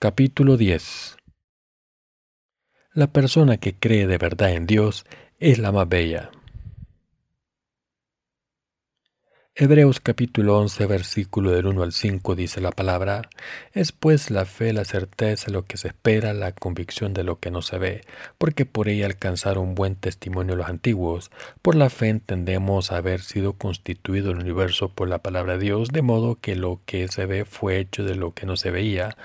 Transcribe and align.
Capítulo 0.00 0.56
10 0.56 1.16
La 2.92 3.08
persona 3.08 3.56
que 3.56 3.74
cree 3.74 4.06
de 4.06 4.16
verdad 4.16 4.52
en 4.52 4.64
Dios 4.64 5.04
es 5.40 5.58
la 5.58 5.72
más 5.72 5.88
bella. 5.88 6.30
Hebreos 9.60 9.98
capítulo 9.98 10.56
11 10.56 10.86
versículo 10.86 11.50
del 11.50 11.66
1 11.66 11.82
al 11.82 11.90
5 11.90 12.36
dice 12.36 12.60
la 12.60 12.70
palabra, 12.70 13.22
es 13.72 13.90
pues 13.90 14.30
la 14.30 14.44
fe 14.44 14.72
la 14.72 14.84
certeza 14.84 15.50
lo 15.50 15.64
que 15.64 15.76
se 15.76 15.88
espera, 15.88 16.32
la 16.32 16.52
convicción 16.52 17.12
de 17.12 17.24
lo 17.24 17.40
que 17.40 17.50
no 17.50 17.60
se 17.60 17.76
ve, 17.76 18.02
porque 18.38 18.66
por 18.66 18.88
ella 18.88 19.06
alcanzaron 19.06 19.74
buen 19.74 19.96
testimonio 19.96 20.54
los 20.54 20.68
antiguos. 20.68 21.32
Por 21.60 21.74
la 21.74 21.90
fe 21.90 22.06
entendemos 22.08 22.92
haber 22.92 23.20
sido 23.20 23.54
constituido 23.54 24.30
el 24.30 24.38
universo 24.38 24.90
por 24.90 25.08
la 25.08 25.18
palabra 25.24 25.54
de 25.54 25.64
Dios, 25.64 25.88
de 25.88 26.02
modo 26.02 26.38
que 26.40 26.54
lo 26.54 26.80
que 26.86 27.08
se 27.08 27.26
ve 27.26 27.44
fue 27.44 27.78
hecho 27.78 28.04
de 28.04 28.14
lo 28.14 28.34
que 28.34 28.46
no 28.46 28.56
se 28.56 28.70
veía. 28.70 29.16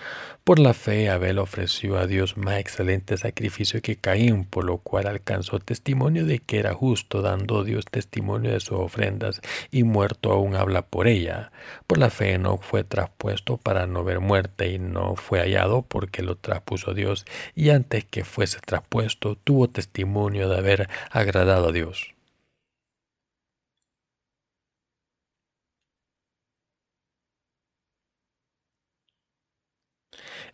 Por 0.43 0.59
la 0.59 0.73
fe 0.73 1.09
Abel 1.09 1.39
ofreció 1.39 1.97
a 1.97 2.05
Dios 2.05 2.35
más 2.35 2.59
excelente 2.59 3.15
sacrificio 3.15 3.81
que 3.81 3.95
Caín, 3.95 4.43
por 4.43 4.65
lo 4.65 4.79
cual 4.79 5.07
alcanzó 5.07 5.59
testimonio 5.59 6.25
de 6.25 6.39
que 6.39 6.59
era 6.59 6.73
justo, 6.73 7.21
dando 7.21 7.63
Dios 7.63 7.85
testimonio 7.89 8.51
de 8.51 8.59
sus 8.59 8.77
ofrendas, 8.77 9.39
y 9.71 9.83
muerto 9.83 10.33
aún 10.33 10.55
habla 10.55 10.81
por 10.81 11.07
ella. 11.07 11.53
Por 11.87 11.97
la 11.97 12.09
fe 12.09 12.37
no 12.39 12.57
fue 12.57 12.83
traspuesto 12.83 13.55
para 13.55 13.87
no 13.87 14.03
ver 14.03 14.19
muerte, 14.19 14.67
y 14.67 14.79
no 14.79 15.15
fue 15.15 15.39
hallado 15.39 15.83
porque 15.83 16.23
lo 16.23 16.35
traspuso 16.35 16.93
Dios, 16.93 17.25
y 17.55 17.69
antes 17.69 18.03
que 18.03 18.25
fuese 18.25 18.59
traspuesto 18.59 19.37
tuvo 19.37 19.69
testimonio 19.69 20.49
de 20.49 20.57
haber 20.57 20.89
agradado 21.09 21.69
a 21.69 21.71
Dios. 21.71 22.12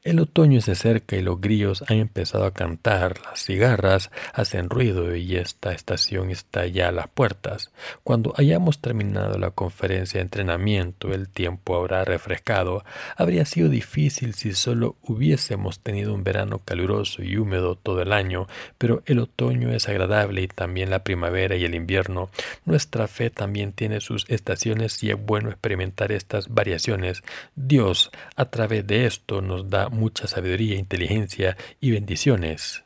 El 0.01 0.21
otoño 0.21 0.61
se 0.61 0.71
acerca 0.71 1.17
y 1.17 1.21
los 1.21 1.41
grillos 1.41 1.83
han 1.89 1.97
empezado 1.97 2.45
a 2.45 2.53
cantar, 2.53 3.19
las 3.21 3.43
cigarras 3.43 4.11
hacen 4.33 4.69
ruido 4.69 5.13
y 5.13 5.35
esta 5.35 5.73
estación 5.73 6.31
está 6.31 6.65
ya 6.67 6.87
a 6.87 6.93
las 6.93 7.09
puertas. 7.09 7.73
Cuando 8.03 8.33
hayamos 8.37 8.79
terminado 8.79 9.37
la 9.37 9.51
conferencia 9.51 10.19
de 10.19 10.21
entrenamiento, 10.21 11.11
el 11.11 11.27
tiempo 11.27 11.75
habrá 11.75 12.05
refrescado. 12.05 12.85
Habría 13.17 13.43
sido 13.43 13.67
difícil 13.67 14.35
si 14.35 14.53
solo 14.53 14.95
hubiésemos 15.03 15.81
tenido 15.81 16.13
un 16.13 16.23
verano 16.23 16.59
caluroso 16.59 17.21
y 17.21 17.35
húmedo 17.35 17.75
todo 17.75 18.01
el 18.01 18.13
año, 18.13 18.47
pero 18.77 19.03
el 19.05 19.19
otoño 19.19 19.73
es 19.73 19.89
agradable 19.89 20.43
y 20.43 20.47
también 20.47 20.91
la 20.91 21.03
primavera 21.03 21.57
y 21.57 21.65
el 21.65 21.75
invierno. 21.75 22.29
Nuestra 22.63 23.09
fe 23.09 23.31
también 23.31 23.73
tiene 23.73 23.99
sus 23.99 24.25
estaciones 24.29 25.03
y 25.03 25.11
es 25.11 25.17
bueno 25.21 25.49
experimentar 25.49 26.13
estas 26.13 26.47
variaciones. 26.47 27.21
Dios, 27.57 28.11
a 28.37 28.45
través 28.45 28.87
de 28.87 29.05
esto, 29.05 29.41
nos 29.41 29.69
da 29.69 29.88
mucha 29.89 30.27
sabiduría, 30.27 30.75
inteligencia 30.77 31.57
y 31.79 31.91
bendiciones. 31.91 32.83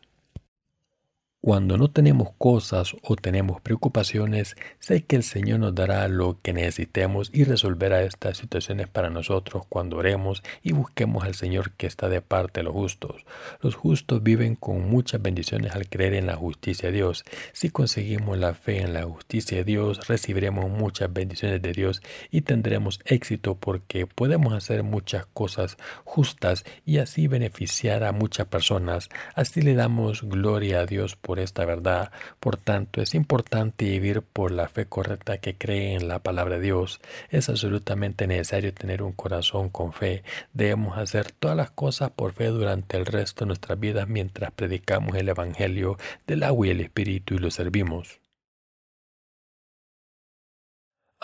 Cuando 1.45 1.75
no 1.75 1.91
tenemos 1.91 2.29
cosas 2.37 2.95
o 3.01 3.17
tenemos 3.17 3.59
preocupaciones, 3.59 4.55
sé 4.79 5.03
que 5.03 5.17
el 5.17 5.23
Señor 5.23 5.59
nos 5.59 5.75
dará 5.75 6.07
lo 6.07 6.39
que 6.41 6.53
necesitemos 6.53 7.29
y 7.33 7.43
resolverá 7.43 8.01
estas 8.03 8.37
situaciones 8.37 8.87
para 8.87 9.09
nosotros 9.09 9.65
cuando 9.67 9.97
oremos 9.97 10.41
y 10.61 10.71
busquemos 10.71 11.25
al 11.25 11.35
Señor 11.35 11.71
que 11.71 11.85
está 11.85 12.07
de 12.07 12.21
parte 12.21 12.61
de 12.61 12.63
los 12.63 12.71
justos. 12.71 13.25
Los 13.59 13.75
justos 13.75 14.23
viven 14.23 14.55
con 14.55 14.89
muchas 14.89 15.21
bendiciones 15.21 15.75
al 15.75 15.89
creer 15.89 16.13
en 16.13 16.27
la 16.27 16.37
justicia 16.37 16.87
de 16.87 16.95
Dios. 16.95 17.25
Si 17.51 17.69
conseguimos 17.71 18.37
la 18.37 18.53
fe 18.53 18.79
en 18.79 18.93
la 18.93 19.03
justicia 19.03 19.57
de 19.57 19.63
Dios, 19.65 20.07
recibiremos 20.07 20.71
muchas 20.71 21.11
bendiciones 21.11 21.61
de 21.61 21.73
Dios 21.73 22.01
y 22.31 22.43
tendremos 22.43 23.01
éxito 23.03 23.55
porque 23.55 24.07
podemos 24.07 24.53
hacer 24.53 24.83
muchas 24.83 25.25
cosas 25.25 25.75
justas 26.05 26.63
y 26.85 26.99
así 26.99 27.27
beneficiar 27.27 28.05
a 28.05 28.13
muchas 28.13 28.47
personas. 28.47 29.09
Así 29.35 29.61
le 29.61 29.73
damos 29.73 30.23
gloria 30.23 30.79
a 30.79 30.85
Dios 30.85 31.17
por 31.17 31.32
esta 31.39 31.65
verdad. 31.65 32.11
Por 32.39 32.57
tanto, 32.57 33.01
es 33.01 33.15
importante 33.15 33.85
vivir 33.85 34.21
por 34.21 34.51
la 34.51 34.67
fe 34.67 34.85
correcta 34.85 35.37
que 35.37 35.55
cree 35.55 35.93
en 35.93 36.07
la 36.07 36.19
palabra 36.19 36.55
de 36.55 36.61
Dios. 36.61 36.99
Es 37.29 37.49
absolutamente 37.49 38.27
necesario 38.27 38.73
tener 38.73 39.03
un 39.03 39.13
corazón 39.13 39.69
con 39.69 39.93
fe. 39.93 40.23
Debemos 40.53 40.97
hacer 40.97 41.31
todas 41.31 41.57
las 41.57 41.71
cosas 41.71 42.11
por 42.11 42.33
fe 42.33 42.47
durante 42.47 42.97
el 42.97 43.05
resto 43.05 43.45
de 43.45 43.47
nuestras 43.47 43.79
vidas 43.79 44.07
mientras 44.07 44.51
predicamos 44.51 45.15
el 45.15 45.29
Evangelio 45.29 45.97
del 46.27 46.43
agua 46.43 46.67
y 46.67 46.69
el 46.71 46.81
Espíritu 46.81 47.35
y 47.35 47.39
lo 47.39 47.51
servimos. 47.51 48.19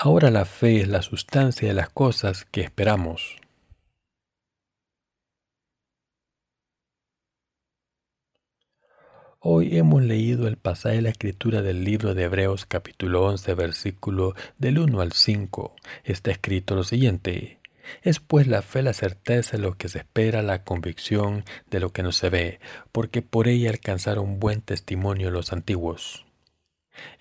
Ahora 0.02 0.32
la 0.32 0.46
fe 0.46 0.80
es 0.80 0.88
la 0.88 1.02
sustancia 1.02 1.68
de 1.68 1.74
las 1.74 1.90
cosas 1.90 2.46
que 2.46 2.62
esperamos. 2.62 3.36
Hoy 9.42 9.78
hemos 9.78 10.04
leído 10.04 10.50
el 10.50 10.58
pasaje 10.58 10.98
de 10.98 11.02
la 11.02 11.12
escritura 11.12 11.62
del 11.62 11.86
libro 11.86 12.14
de 12.14 12.24
Hebreos 12.24 12.66
capítulo 12.66 13.24
11 13.24 13.54
versículo 13.54 14.36
del 14.58 14.80
1 14.80 15.00
al 15.00 15.14
5. 15.14 15.78
Está 16.04 16.32
escrito 16.32 16.76
lo 16.76 16.84
siguiente. 16.84 17.62
Es 18.02 18.20
pues 18.20 18.48
la 18.48 18.62
fe 18.62 18.82
la 18.82 18.92
certeza 18.92 19.56
de 19.56 19.64
lo 19.64 19.78
que 19.78 19.88
se 19.88 20.00
espera, 20.00 20.42
la 20.42 20.66
convicción 20.66 21.46
de 21.72 21.80
lo 21.80 21.94
que 21.94 22.04
no 22.04 22.12
se 22.12 22.30
ve, 22.30 22.60
porque 22.92 23.22
por 23.22 23.48
ella 23.48 23.70
alcanzaron 23.70 24.42
buen 24.42 24.60
testimonio 24.60 25.32
los 25.32 25.54
antiguos. 25.54 26.26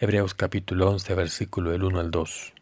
Hebreos 0.01 0.35
capítulo 0.35 0.91
11 0.91 1.15
versículo 1.15 1.71
del 1.71 1.85
1 1.85 2.01
al 2.01 2.11
2. 2.11 2.53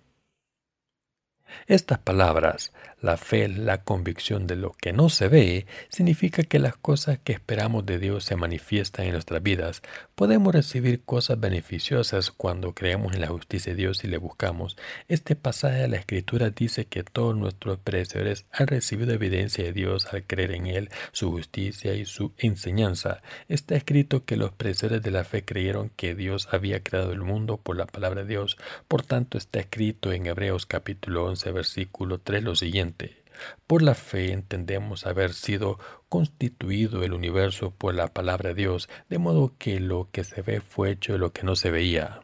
Estas 1.66 1.98
palabras, 1.98 2.72
la 3.02 3.16
fe, 3.16 3.48
la 3.48 3.82
convicción 3.82 4.46
de 4.46 4.56
lo 4.56 4.72
que 4.72 4.92
no 4.92 5.08
se 5.08 5.28
ve, 5.28 5.66
significa 5.88 6.42
que 6.42 6.58
las 6.58 6.76
cosas 6.76 7.18
que 7.22 7.32
esperamos 7.32 7.84
de 7.86 7.98
Dios 7.98 8.24
se 8.24 8.36
manifiestan 8.36 9.06
en 9.06 9.12
nuestras 9.12 9.42
vidas. 9.42 9.82
Podemos 10.14 10.54
recibir 10.54 11.02
cosas 11.02 11.38
beneficiosas 11.38 12.30
cuando 12.30 12.74
creemos 12.74 13.14
en 13.14 13.20
la 13.20 13.28
justicia 13.28 13.72
de 13.72 13.76
Dios 13.76 14.02
y 14.02 14.08
le 14.08 14.18
buscamos. 14.18 14.76
Este 15.08 15.36
pasaje 15.36 15.78
de 15.78 15.88
la 15.88 15.98
Escritura 15.98 16.50
dice 16.50 16.86
que 16.86 17.04
todos 17.04 17.36
nuestros 17.36 17.78
predecesores 17.78 18.46
han 18.50 18.66
recibido 18.66 19.12
evidencia 19.12 19.64
de 19.64 19.72
Dios 19.72 20.06
al 20.12 20.24
creer 20.24 20.52
en 20.52 20.66
Él, 20.66 20.90
su 21.12 21.30
justicia 21.30 21.94
y 21.94 22.06
su 22.06 22.32
enseñanza. 22.38 23.22
Está 23.48 23.76
escrito 23.76 24.24
que 24.24 24.36
los 24.36 24.52
predecesores 24.52 25.02
de 25.02 25.10
la 25.10 25.24
fe 25.24 25.44
creyeron 25.44 25.90
que 25.96 26.14
Dios 26.14 26.48
había 26.50 26.82
creado 26.82 27.12
el 27.12 27.20
mundo 27.20 27.58
por 27.58 27.76
la 27.76 27.86
palabra 27.86 28.22
de 28.22 28.28
Dios. 28.28 28.56
Por 28.88 29.02
tanto, 29.02 29.38
está 29.38 29.60
escrito 29.60 30.12
en 30.12 30.26
Hebreos 30.26 30.66
capítulo 30.66 31.26
11, 31.26 31.45
versículo 31.52 32.18
3 32.18 32.42
lo 32.42 32.56
siguiente. 32.56 33.24
Por 33.66 33.82
la 33.82 33.94
fe 33.94 34.32
entendemos 34.32 35.06
haber 35.06 35.34
sido 35.34 35.78
constituido 36.08 37.02
el 37.02 37.12
universo 37.12 37.70
por 37.70 37.94
la 37.94 38.08
palabra 38.08 38.50
de 38.50 38.54
Dios, 38.54 38.88
de 39.08 39.18
modo 39.18 39.54
que 39.58 39.80
lo 39.80 40.08
que 40.10 40.24
se 40.24 40.42
ve 40.42 40.60
fue 40.60 40.92
hecho 40.92 41.12
de 41.12 41.18
lo 41.18 41.32
que 41.32 41.42
no 41.42 41.56
se 41.56 41.70
veía. 41.70 42.20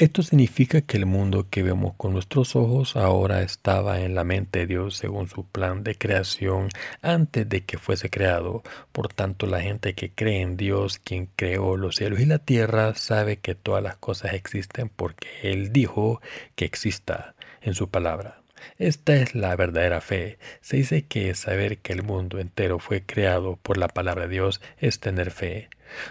Esto 0.00 0.22
significa 0.22 0.80
que 0.80 0.96
el 0.96 1.04
mundo 1.04 1.50
que 1.50 1.62
vemos 1.62 1.92
con 1.98 2.14
nuestros 2.14 2.56
ojos 2.56 2.96
ahora 2.96 3.42
estaba 3.42 4.00
en 4.00 4.14
la 4.14 4.24
mente 4.24 4.60
de 4.60 4.66
Dios 4.66 4.96
según 4.96 5.28
su 5.28 5.44
plan 5.44 5.84
de 5.84 5.94
creación 5.94 6.70
antes 7.02 7.46
de 7.46 7.66
que 7.66 7.76
fuese 7.76 8.08
creado. 8.08 8.62
Por 8.92 9.12
tanto, 9.12 9.44
la 9.46 9.60
gente 9.60 9.94
que 9.94 10.10
cree 10.10 10.40
en 10.40 10.56
Dios, 10.56 10.98
quien 10.98 11.26
creó 11.36 11.76
los 11.76 11.96
cielos 11.96 12.20
y 12.20 12.24
la 12.24 12.38
tierra, 12.38 12.94
sabe 12.94 13.40
que 13.40 13.54
todas 13.54 13.82
las 13.82 13.96
cosas 13.96 14.32
existen 14.32 14.88
porque 14.88 15.28
Él 15.42 15.70
dijo 15.70 16.22
que 16.54 16.64
exista 16.64 17.34
en 17.62 17.74
su 17.74 17.88
palabra. 17.88 18.40
Esta 18.78 19.16
es 19.16 19.34
la 19.34 19.54
verdadera 19.56 20.00
fe. 20.00 20.38
Se 20.60 20.76
dice 20.76 21.02
que 21.02 21.34
saber 21.34 21.78
que 21.78 21.92
el 21.92 22.02
mundo 22.02 22.38
entero 22.38 22.78
fue 22.78 23.02
creado 23.02 23.56
por 23.56 23.78
la 23.78 23.88
palabra 23.88 24.24
de 24.24 24.34
Dios 24.34 24.60
es 24.78 25.00
tener 25.00 25.30
fe. 25.30 25.68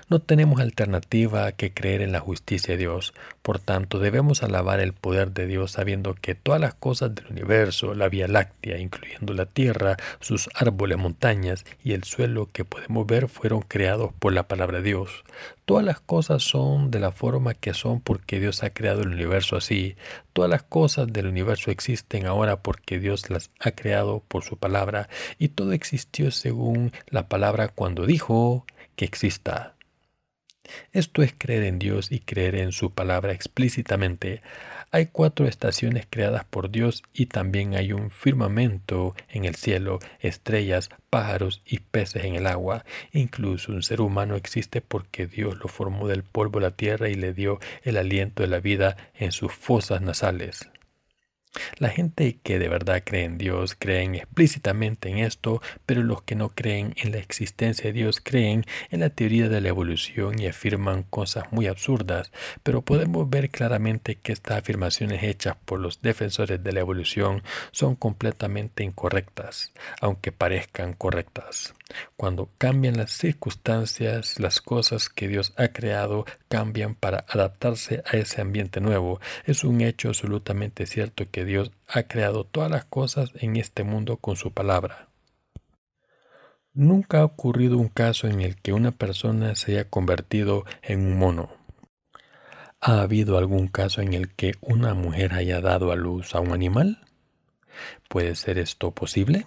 No 0.10 0.20
tenemos 0.20 0.60
alternativa 0.60 1.52
que 1.52 1.74
creer 1.74 2.02
en 2.02 2.12
la 2.12 2.20
justicia 2.20 2.74
de 2.74 2.80
Dios. 2.80 3.14
Por 3.42 3.60
tanto, 3.60 4.00
debemos 4.00 4.44
alabar 4.44 4.80
el 4.80 4.94
poder 4.94 5.31
de 5.31 5.48
Dios 5.48 5.72
sabiendo 5.72 6.16
que 6.16 6.36
todas 6.36 6.62
las 6.62 6.74
cosas 6.74 7.16
del 7.16 7.28
universo, 7.28 7.94
la 7.94 8.10
Vía 8.10 8.28
Láctea, 8.28 8.78
incluyendo 8.78 9.34
la 9.34 9.46
Tierra, 9.46 9.98
sus 10.20 10.50
árboles, 10.54 10.98
montañas 10.98 11.66
y 11.84 11.94
el 11.94 12.04
suelo 12.04 12.50
que 12.52 12.66
podemos 12.66 13.06
ver, 13.08 13.28
fueron 13.28 13.62
creados 13.62 14.12
por 14.20 14.34
la 14.34 14.48
palabra 14.48 14.78
de 14.78 14.84
Dios. 14.86 15.24
Todas 15.66 15.86
las 15.86 16.00
cosas 16.00 16.42
son 16.42 16.90
de 16.90 17.00
la 17.00 17.12
forma 17.12 17.54
que 17.54 17.76
son 17.76 18.02
porque 18.02 18.40
Dios 18.40 18.64
ha 18.64 18.72
creado 18.72 19.04
el 19.04 19.10
universo 19.10 19.56
así. 19.56 19.96
Todas 20.34 20.50
las 20.50 20.64
cosas 20.64 21.14
del 21.14 21.28
universo 21.28 21.70
existen 21.70 22.26
ahora 22.26 22.64
porque 22.64 23.00
Dios 23.00 23.30
las 23.30 23.52
ha 23.60 23.72
creado 23.72 24.24
por 24.28 24.44
su 24.44 24.58
palabra 24.58 25.10
y 25.38 25.50
todo 25.50 25.72
existió 25.74 26.31
según 26.31 26.92
la 27.08 27.28
palabra 27.28 27.68
cuando 27.68 28.08
dijo 28.08 28.66
que 29.00 29.06
exista. 29.06 29.75
Esto 30.92 31.24
es 31.24 31.34
creer 31.38 31.63
en 31.63 31.80
Dios 31.80 32.12
y 32.12 32.19
creer 32.19 32.56
en 32.56 32.74
su 32.74 32.92
palabra 32.92 33.31
explícitamente. 33.31 34.42
Hay 34.92 35.06
cuatro 35.06 35.48
estaciones 35.48 36.06
creadas 36.10 36.44
por 36.44 36.69
Dios 36.69 37.04
y 37.13 37.28
también 37.28 37.75
hay 37.75 37.94
un 37.94 38.12
firmamento 38.12 39.16
en 39.30 39.46
el 39.46 39.56
cielo, 39.56 40.00
estrellas, 40.19 40.90
pájaros 41.10 41.62
y 41.66 41.80
peces 41.80 42.25
en 42.25 42.36
el 42.36 42.46
agua. 42.46 42.84
Incluso 43.13 43.72
un 43.72 43.84
ser 43.84 44.01
humano 44.01 44.36
existe 44.36 44.81
porque 44.81 45.28
Dios 45.28 45.57
lo 45.60 45.69
formó 45.69 46.10
del 46.10 46.24
polvo 46.24 46.60
de 46.60 46.66
la 46.66 46.75
tierra 46.75 47.07
y 47.07 47.16
le 47.16 47.31
dio 47.31 47.62
el 47.84 47.95
aliento 47.95 48.44
de 48.44 48.50
la 48.50 48.60
vida 48.60 48.98
en 49.16 49.31
sus 49.31 49.54
fosas 49.54 50.02
nasales. 50.02 50.69
La 51.78 51.90
gente 51.90 52.40
que 52.44 52.60
de 52.60 52.69
verdad 52.69 53.01
cree 53.04 53.24
en 53.24 53.38
Dios 53.38 53.75
creen 53.78 54.16
explícitamente 54.16 55.10
en 55.10 55.18
esto, 55.18 55.62
pero 55.86 56.04
los 56.04 56.22
que 56.22 56.36
no 56.36 56.50
creen 56.50 56.94
en 56.98 57.12
la 57.12 57.18
existencia 57.18 57.86
de 57.86 57.94
Dios 57.94 58.22
creen 58.22 58.66
en 58.92 59.00
la 59.00 59.10
teoría 59.10 59.50
de 59.50 59.62
la 59.62 59.69
evolución 59.69 60.40
y 60.40 60.48
afirman 60.48 61.04
cosas 61.04 61.51
muy 61.51 61.68
absurdas, 61.68 62.31
pero 62.63 62.81
podemos 62.81 63.30
ver 63.30 63.50
claramente 63.50 64.16
que 64.16 64.31
estas 64.31 64.60
afirmaciones 64.60 65.24
hechas 65.24 65.56
por 65.66 65.80
los 65.80 66.01
defensores 66.01 66.63
de 66.63 66.72
la 66.72 66.81
evolución 66.81 67.44
son 67.72 67.95
completamente 67.95 68.84
incorrectas, 68.84 69.74
aunque 70.02 70.31
parezcan 70.31 70.94
correctas. 70.94 71.74
Cuando 72.15 72.50
cambian 72.57 72.97
las 72.97 73.12
circunstancias, 73.12 74.39
las 74.39 74.62
cosas 74.62 75.09
que 75.09 75.27
Dios 75.27 75.53
ha 75.57 75.69
creado 75.69 76.25
cambian 76.47 76.95
para 76.95 77.25
adaptarse 77.27 78.03
a 78.06 78.18
ese 78.18 78.41
ambiente 78.41 78.80
nuevo. 78.80 79.19
Es 79.45 79.63
un 79.63 79.81
hecho 79.81 80.09
absolutamente 80.09 80.86
cierto 80.86 81.25
que 81.31 81.45
Dios 81.45 81.71
ha 81.88 82.03
creado 82.03 82.44
todas 82.44 82.69
las 82.69 82.86
cosas 82.86 83.31
en 83.36 83.56
este 83.56 83.83
mundo 83.83 84.18
con 84.18 84.36
su 84.36 84.51
palabra. 84.51 85.09
Nunca 86.74 87.21
ha 87.21 87.25
ocurrido 87.25 87.77
un 87.77 87.89
caso 87.89 88.27
en 88.27 88.42
el 88.42 88.56
que 88.56 88.74
una 88.74 88.92
persona 88.92 89.56
se 89.56 89.71
haya 89.74 89.89
convertido 89.89 90.65
en 90.83 91.00
un 91.01 91.18
mono. 91.18 91.50
¿Ha 92.80 93.01
habido 93.01 93.38
algún 93.38 93.68
caso 93.68 94.01
en 94.01 94.13
el 94.13 94.33
que 94.33 94.53
una 94.62 94.94
mujer 94.94 95.33
haya 95.33 95.59
dado 95.59 95.92
a 95.92 95.95
luz 95.95 96.35
a 96.35 96.39
un 96.39 96.53
animal? 96.53 97.06
¿Puede 98.07 98.35
ser 98.35 98.57
esto 98.57 98.92
posible? 98.92 99.45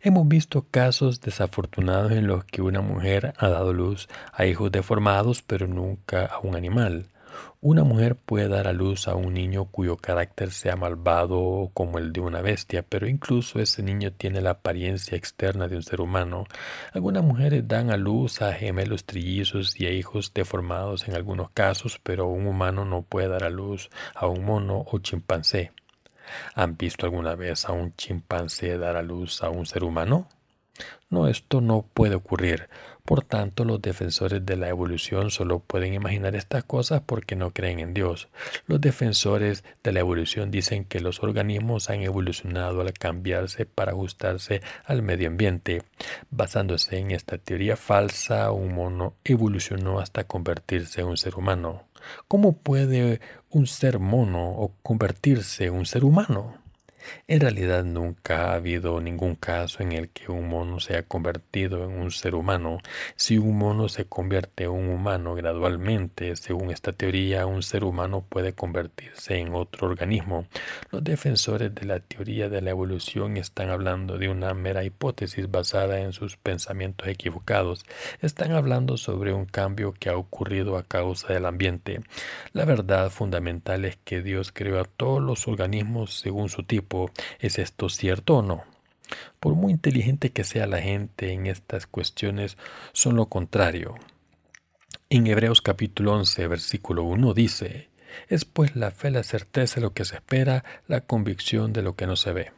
Hemos 0.00 0.28
visto 0.28 0.66
casos 0.70 1.20
desafortunados 1.20 2.12
en 2.12 2.26
los 2.26 2.44
que 2.44 2.62
una 2.62 2.80
mujer 2.80 3.34
ha 3.38 3.48
dado 3.48 3.72
luz 3.72 4.08
a 4.32 4.46
hijos 4.46 4.70
deformados 4.70 5.42
pero 5.42 5.66
nunca 5.66 6.26
a 6.26 6.38
un 6.40 6.56
animal. 6.56 7.08
Una 7.60 7.84
mujer 7.84 8.16
puede 8.16 8.48
dar 8.48 8.66
a 8.66 8.72
luz 8.72 9.06
a 9.06 9.14
un 9.14 9.34
niño 9.34 9.66
cuyo 9.66 9.96
carácter 9.96 10.50
sea 10.50 10.74
malvado 10.74 11.70
como 11.74 11.98
el 11.98 12.12
de 12.12 12.20
una 12.20 12.42
bestia, 12.42 12.84
pero 12.86 13.08
incluso 13.08 13.60
ese 13.60 13.82
niño 13.82 14.12
tiene 14.12 14.40
la 14.40 14.50
apariencia 14.50 15.16
externa 15.16 15.68
de 15.68 15.76
un 15.76 15.82
ser 15.82 16.00
humano. 16.00 16.44
Algunas 16.92 17.22
mujeres 17.22 17.66
dan 17.68 17.90
a 17.90 17.96
luz 17.96 18.42
a 18.42 18.52
gemelos 18.52 19.04
trillizos 19.04 19.78
y 19.80 19.86
a 19.86 19.90
hijos 19.90 20.32
deformados 20.34 21.06
en 21.06 21.14
algunos 21.14 21.50
casos, 21.50 22.00
pero 22.02 22.26
un 22.26 22.46
humano 22.46 22.84
no 22.84 23.02
puede 23.02 23.28
dar 23.28 23.44
a 23.44 23.50
luz 23.50 23.90
a 24.14 24.26
un 24.26 24.44
mono 24.44 24.84
o 24.90 24.98
chimpancé. 24.98 25.70
¿Han 26.54 26.76
visto 26.76 27.06
alguna 27.06 27.34
vez 27.34 27.66
a 27.66 27.72
un 27.72 27.94
chimpancé 27.96 28.78
dar 28.78 28.96
a 28.96 29.02
luz 29.02 29.42
a 29.42 29.50
un 29.50 29.66
ser 29.66 29.84
humano? 29.84 30.28
No, 31.10 31.28
esto 31.28 31.60
no 31.60 31.82
puede 31.92 32.14
ocurrir. 32.14 32.68
Por 33.04 33.24
tanto, 33.24 33.64
los 33.64 33.82
defensores 33.82 34.46
de 34.46 34.56
la 34.56 34.68
evolución 34.68 35.30
solo 35.30 35.58
pueden 35.58 35.92
imaginar 35.92 36.36
estas 36.36 36.64
cosas 36.64 37.02
porque 37.04 37.34
no 37.36 37.50
creen 37.50 37.80
en 37.80 37.94
Dios. 37.94 38.28
Los 38.66 38.80
defensores 38.80 39.64
de 39.82 39.92
la 39.92 40.00
evolución 40.00 40.50
dicen 40.50 40.84
que 40.84 41.00
los 41.00 41.22
organismos 41.22 41.90
han 41.90 42.02
evolucionado 42.02 42.80
al 42.80 42.92
cambiarse 42.92 43.66
para 43.66 43.92
ajustarse 43.92 44.62
al 44.84 45.02
medio 45.02 45.28
ambiente. 45.28 45.82
Basándose 46.30 46.98
en 46.98 47.10
esta 47.10 47.38
teoría 47.38 47.76
falsa, 47.76 48.50
un 48.52 48.72
mono 48.74 49.14
evolucionó 49.24 49.98
hasta 49.98 50.24
convertirse 50.24 51.00
en 51.00 51.08
un 51.08 51.16
ser 51.16 51.34
humano. 51.34 51.82
¿Cómo 52.28 52.52
puede 52.52 53.20
un 53.50 53.66
ser 53.66 53.98
mono 53.98 54.72
convertirse 54.82 55.66
en 55.66 55.74
un 55.74 55.86
ser 55.86 56.04
humano? 56.04 56.61
En 57.26 57.40
realidad 57.40 57.84
nunca 57.84 58.50
ha 58.50 58.54
habido 58.54 59.00
ningún 59.00 59.34
caso 59.34 59.82
en 59.82 59.92
el 59.92 60.08
que 60.10 60.30
un 60.30 60.48
mono 60.48 60.80
se 60.80 60.94
haya 60.94 61.02
convertido 61.02 61.84
en 61.84 62.00
un 62.00 62.10
ser 62.10 62.34
humano. 62.34 62.78
Si 63.16 63.38
un 63.38 63.58
mono 63.58 63.88
se 63.88 64.06
convierte 64.06 64.64
en 64.64 64.70
un 64.70 64.88
humano 64.88 65.34
gradualmente, 65.34 66.36
según 66.36 66.70
esta 66.70 66.92
teoría, 66.92 67.46
un 67.46 67.62
ser 67.62 67.84
humano 67.84 68.24
puede 68.28 68.52
convertirse 68.52 69.38
en 69.38 69.54
otro 69.54 69.88
organismo. 69.88 70.46
Los 70.90 71.02
defensores 71.04 71.74
de 71.74 71.86
la 71.86 72.00
teoría 72.00 72.48
de 72.48 72.60
la 72.60 72.70
evolución 72.70 73.36
están 73.36 73.70
hablando 73.70 74.18
de 74.18 74.28
una 74.28 74.54
mera 74.54 74.84
hipótesis 74.84 75.50
basada 75.50 76.00
en 76.00 76.12
sus 76.12 76.36
pensamientos 76.36 77.08
equivocados. 77.08 77.84
Están 78.20 78.52
hablando 78.52 78.96
sobre 78.96 79.32
un 79.32 79.46
cambio 79.46 79.92
que 79.92 80.08
ha 80.08 80.16
ocurrido 80.16 80.76
a 80.76 80.82
causa 80.82 81.32
del 81.32 81.46
ambiente. 81.46 82.00
La 82.52 82.64
verdad 82.64 83.10
fundamental 83.10 83.84
es 83.84 83.96
que 84.04 84.22
Dios 84.22 84.52
creó 84.52 84.80
a 84.80 84.84
todos 84.84 85.22
los 85.22 85.48
organismos 85.48 86.18
según 86.18 86.48
su 86.48 86.62
tipo 86.62 86.91
¿Es 87.38 87.58
esto 87.58 87.88
cierto 87.88 88.38
o 88.38 88.42
no? 88.42 88.64
Por 89.40 89.54
muy 89.54 89.72
inteligente 89.72 90.30
que 90.30 90.44
sea 90.44 90.66
la 90.66 90.80
gente 90.80 91.32
en 91.32 91.46
estas 91.46 91.86
cuestiones, 91.86 92.56
son 92.92 93.16
lo 93.16 93.26
contrario. 93.26 93.94
En 95.08 95.26
Hebreos 95.26 95.62
capítulo 95.62 96.12
11, 96.12 96.46
versículo 96.48 97.04
1 97.04 97.34
dice, 97.34 97.88
es 98.28 98.44
pues 98.44 98.76
la 98.76 98.90
fe 98.90 99.10
la 99.10 99.22
certeza 99.22 99.76
de 99.76 99.82
lo 99.82 99.94
que 99.94 100.04
se 100.04 100.16
espera, 100.16 100.64
la 100.86 101.00
convicción 101.00 101.72
de 101.72 101.82
lo 101.82 101.96
que 101.96 102.06
no 102.06 102.16
se 102.16 102.32
ve. 102.32 102.52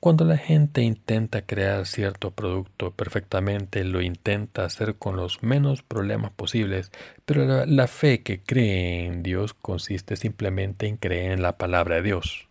Cuando 0.00 0.24
la 0.24 0.38
gente 0.38 0.80
intenta 0.80 1.42
crear 1.42 1.84
cierto 1.84 2.30
producto 2.30 2.90
perfectamente, 2.90 3.84
lo 3.84 4.00
intenta 4.00 4.64
hacer 4.64 4.94
con 4.94 5.16
los 5.16 5.42
menos 5.42 5.82
problemas 5.82 6.30
posibles, 6.32 6.90
pero 7.26 7.44
la, 7.44 7.66
la, 7.66 7.86
fe 7.86 8.22
que 8.22 8.40
cree 8.40 9.04
en 9.04 9.22
Dios 9.22 9.52
consiste 9.52 10.16
simplemente 10.16 10.86
en 10.86 10.96
creer 10.96 11.32
en 11.32 11.42
la 11.42 11.58
palabra 11.58 11.96
de 11.96 12.02
Dios. 12.02 12.48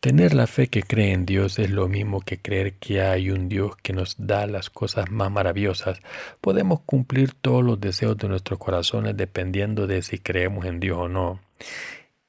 Tener 0.00 0.32
la 0.32 0.46
fe 0.46 0.68
que 0.68 0.82
cree 0.82 1.12
en 1.12 1.26
Dios 1.26 1.58
es 1.58 1.68
lo 1.68 1.86
mismo 1.86 2.22
que 2.22 2.40
creer 2.40 2.72
que 2.76 3.02
hay 3.02 3.30
un 3.30 3.50
Dios 3.50 3.76
que 3.76 3.92
nos 3.92 4.16
da 4.16 4.46
las 4.46 4.70
cosas 4.70 5.10
más 5.10 5.30
maravillosas. 5.30 6.00
Podemos 6.40 6.80
cumplir 6.86 7.34
todos 7.34 7.62
los 7.62 7.78
deseos 7.78 8.16
de 8.16 8.28
nuestros 8.28 8.58
corazones 8.58 9.14
dependiendo 9.14 9.86
de 9.86 10.00
si 10.00 10.18
creemos 10.18 10.64
en 10.64 10.80
Dios 10.80 10.96
o 10.96 11.08
no. 11.08 11.40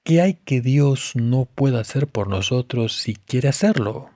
¿Qué 0.04 0.20
hay 0.20 0.34
que 0.34 0.62
Dios 0.62 1.12
no 1.16 1.46
pueda 1.46 1.80
hacer 1.80 2.08
por 2.08 2.28
nosotros 2.28 2.96
si 2.96 3.14
quiere 3.14 3.50
hacerlo? 3.50 4.10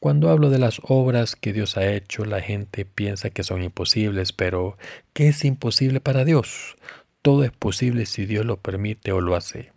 Cuando 0.00 0.30
hablo 0.30 0.48
de 0.48 0.58
las 0.58 0.80
obras 0.84 1.36
que 1.36 1.52
Dios 1.52 1.76
ha 1.76 1.86
hecho, 1.86 2.24
la 2.24 2.40
gente 2.40 2.86
piensa 2.86 3.28
que 3.28 3.42
son 3.42 3.62
imposibles, 3.62 4.32
pero 4.32 4.78
¿qué 5.12 5.28
es 5.28 5.44
imposible 5.44 6.00
para 6.00 6.24
Dios? 6.24 6.76
Todo 7.20 7.44
es 7.44 7.52
posible 7.52 8.06
si 8.06 8.24
Dios 8.24 8.46
lo 8.46 8.56
permite 8.56 9.12
o 9.12 9.20
lo 9.20 9.36
hace. 9.36 9.72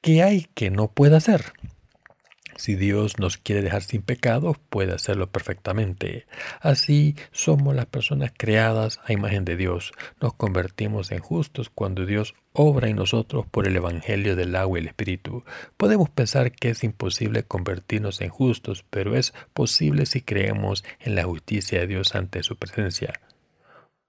¿Qué 0.00 0.24
hay 0.24 0.48
que 0.54 0.70
no 0.70 0.88
pueda 0.88 1.18
hacer? 1.18 1.52
Si 2.56 2.76
Dios 2.76 3.18
nos 3.18 3.36
quiere 3.38 3.62
dejar 3.62 3.82
sin 3.82 4.02
pecados, 4.02 4.56
puede 4.70 4.92
hacerlo 4.92 5.30
perfectamente. 5.30 6.26
Así 6.60 7.16
somos 7.32 7.74
las 7.74 7.86
personas 7.86 8.32
creadas 8.36 9.00
a 9.04 9.12
imagen 9.12 9.44
de 9.44 9.56
Dios. 9.56 9.92
Nos 10.20 10.34
convertimos 10.34 11.10
en 11.12 11.18
justos 11.18 11.70
cuando 11.70 12.06
Dios 12.06 12.34
obra 12.52 12.88
en 12.88 12.96
nosotros 12.96 13.46
por 13.50 13.66
el 13.66 13.76
Evangelio 13.76 14.36
del 14.36 14.54
agua 14.54 14.78
y 14.78 14.82
el 14.82 14.88
Espíritu. 14.88 15.44
Podemos 15.76 16.08
pensar 16.10 16.52
que 16.52 16.70
es 16.70 16.84
imposible 16.84 17.42
convertirnos 17.42 18.20
en 18.20 18.28
justos, 18.28 18.84
pero 18.90 19.16
es 19.16 19.34
posible 19.52 20.06
si 20.06 20.22
creemos 20.22 20.84
en 21.00 21.16
la 21.16 21.24
justicia 21.24 21.80
de 21.80 21.88
Dios 21.88 22.14
ante 22.14 22.42
su 22.42 22.56
presencia. 22.56 23.14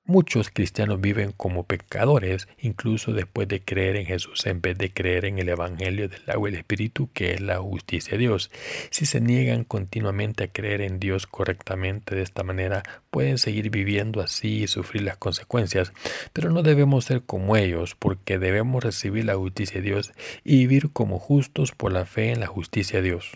Muchos 0.07 0.51
cristianos 0.51 1.01
viven 1.01 1.31
como 1.31 1.63
pecadores, 1.63 2.47
incluso 2.59 3.11
después 3.11 3.47
de 3.47 3.61
creer 3.61 3.95
en 3.95 4.05
Jesús, 4.05 4.45
en 4.45 4.61
vez 4.61 4.77
de 4.77 4.93
creer 4.93 5.25
en 5.25 5.39
el 5.39 5.49
Evangelio 5.49 6.07
del 6.07 6.21
agua 6.27 6.47
y 6.47 6.53
el 6.53 6.59
Espíritu, 6.59 7.09
que 7.11 7.33
es 7.33 7.41
la 7.41 7.57
justicia 7.57 8.11
de 8.11 8.19
Dios. 8.19 8.51
Si 8.91 9.07
se 9.07 9.19
niegan 9.19 9.63
continuamente 9.63 10.43
a 10.43 10.47
creer 10.47 10.81
en 10.81 10.99
Dios 10.99 11.25
correctamente 11.25 12.13
de 12.13 12.21
esta 12.21 12.43
manera, 12.43 12.83
pueden 13.09 13.39
seguir 13.39 13.71
viviendo 13.71 14.21
así 14.21 14.61
y 14.61 14.67
sufrir 14.67 15.01
las 15.01 15.17
consecuencias. 15.17 15.91
Pero 16.33 16.51
no 16.51 16.61
debemos 16.61 17.05
ser 17.05 17.23
como 17.23 17.57
ellos, 17.57 17.95
porque 17.95 18.37
debemos 18.37 18.83
recibir 18.83 19.25
la 19.25 19.33
justicia 19.33 19.81
de 19.81 19.87
Dios 19.87 20.13
y 20.43 20.57
vivir 20.57 20.91
como 20.91 21.17
justos 21.17 21.71
por 21.71 21.91
la 21.91 22.05
fe 22.05 22.31
en 22.31 22.41
la 22.41 22.47
justicia 22.47 23.01
de 23.01 23.07
Dios. 23.09 23.31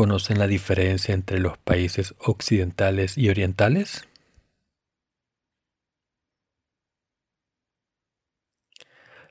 ¿Conocen 0.00 0.38
la 0.38 0.46
diferencia 0.46 1.12
entre 1.12 1.40
los 1.40 1.58
países 1.58 2.14
occidentales 2.20 3.18
y 3.18 3.28
orientales? 3.28 4.08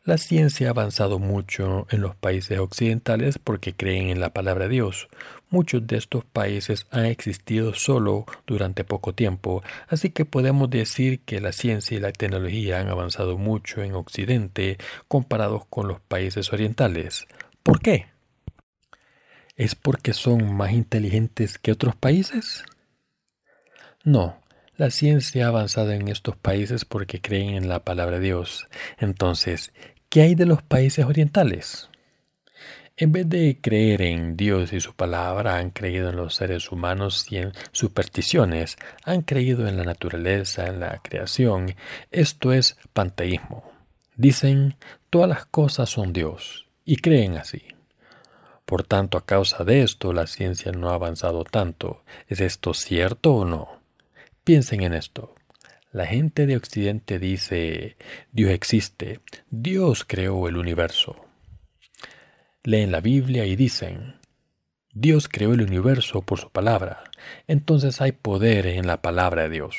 La 0.03 0.19
ciencia 0.19 0.67
ha 0.67 0.69
avanzado 0.69 1.17
mucho 1.17 1.88
en 1.89 2.01
los 2.01 2.15
países 2.15 2.59
occidentales 2.59 3.39
porque 3.39 3.73
creen 3.73 4.09
en 4.09 4.19
la 4.19 4.31
palabra 4.31 4.65
de 4.65 4.75
Dios. 4.75 5.07
Muchos 5.49 5.88
de 5.88 5.97
estos 5.97 6.23
países 6.23 6.85
han 6.91 7.07
existido 7.07 7.73
solo 7.73 8.27
durante 8.45 8.83
poco 8.83 9.15
tiempo, 9.15 9.63
así 9.88 10.11
que 10.11 10.25
podemos 10.25 10.69
decir 10.69 11.21
que 11.21 11.41
la 11.41 11.51
ciencia 11.51 11.97
y 11.97 11.99
la 11.99 12.11
tecnología 12.11 12.79
han 12.79 12.89
avanzado 12.89 13.39
mucho 13.39 13.81
en 13.81 13.95
Occidente 13.95 14.77
comparados 15.07 15.65
con 15.65 15.88
los 15.88 15.99
países 15.99 16.53
orientales. 16.53 17.25
¿Por 17.63 17.79
qué? 17.79 18.18
¿Es 19.59 19.75
porque 19.75 20.13
son 20.13 20.55
más 20.55 20.71
inteligentes 20.71 21.57
que 21.57 21.73
otros 21.73 21.93
países? 21.93 22.63
No, 24.05 24.39
la 24.77 24.89
ciencia 24.89 25.43
ha 25.43 25.49
avanzado 25.49 25.91
en 25.91 26.07
estos 26.07 26.37
países 26.37 26.85
porque 26.85 27.19
creen 27.19 27.55
en 27.55 27.67
la 27.67 27.83
palabra 27.83 28.19
de 28.19 28.27
Dios. 28.27 28.69
Entonces, 28.99 29.73
¿qué 30.07 30.21
hay 30.21 30.35
de 30.35 30.45
los 30.45 30.63
países 30.63 31.03
orientales? 31.03 31.89
En 32.95 33.11
vez 33.11 33.27
de 33.27 33.59
creer 33.61 34.01
en 34.01 34.37
Dios 34.37 34.71
y 34.71 34.79
su 34.79 34.93
palabra, 34.93 35.57
han 35.57 35.71
creído 35.71 36.09
en 36.09 36.15
los 36.15 36.35
seres 36.35 36.71
humanos 36.71 37.29
y 37.29 37.39
en 37.39 37.51
supersticiones, 37.73 38.77
han 39.03 39.23
creído 39.23 39.67
en 39.67 39.75
la 39.75 39.83
naturaleza, 39.83 40.67
en 40.67 40.79
la 40.79 41.01
creación. 41.03 41.75
Esto 42.11 42.53
es 42.53 42.77
panteísmo. 42.93 43.69
Dicen, 44.15 44.77
todas 45.09 45.27
las 45.27 45.45
cosas 45.47 45.89
son 45.89 46.13
Dios, 46.13 46.65
y 46.85 46.95
creen 46.95 47.37
así. 47.37 47.61
Por 48.69 48.83
tanto, 48.83 49.17
a 49.17 49.25
causa 49.25 49.63
de 49.63 49.81
esto, 49.81 50.13
la 50.13 50.27
ciencia 50.27 50.71
no 50.71 50.91
ha 50.91 50.93
avanzado 50.93 51.43
tanto. 51.43 52.03
¿Es 52.27 52.39
esto 52.39 52.75
cierto 52.75 53.33
o 53.33 53.43
no? 53.43 53.81
Piensen 54.43 54.83
en 54.83 54.93
esto. 54.93 55.33
La 55.91 56.05
gente 56.05 56.45
de 56.45 56.55
Occidente 56.55 57.17
dice, 57.17 57.97
Dios 58.31 58.51
existe, 58.51 59.21
Dios 59.49 60.05
creó 60.07 60.47
el 60.47 60.55
universo. 60.55 61.15
Leen 62.61 62.91
la 62.91 63.01
Biblia 63.01 63.47
y 63.47 63.55
dicen, 63.55 64.19
Dios 64.93 65.29
creó 65.29 65.55
el 65.55 65.63
universo 65.63 66.21
por 66.21 66.38
su 66.38 66.51
palabra, 66.51 67.05
entonces 67.47 68.01
hay 68.01 68.11
poder 68.11 68.67
en 68.67 68.85
la 68.85 69.01
palabra 69.01 69.43
de 69.43 69.49
Dios. 69.49 69.77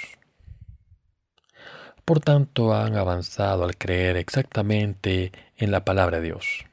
Por 2.04 2.18
tanto, 2.18 2.74
han 2.74 2.96
avanzado 2.96 3.62
al 3.62 3.76
creer 3.76 4.16
exactamente 4.16 5.30
en 5.56 5.70
la 5.70 5.84
palabra 5.84 6.18
de 6.18 6.24
Dios. 6.24 6.64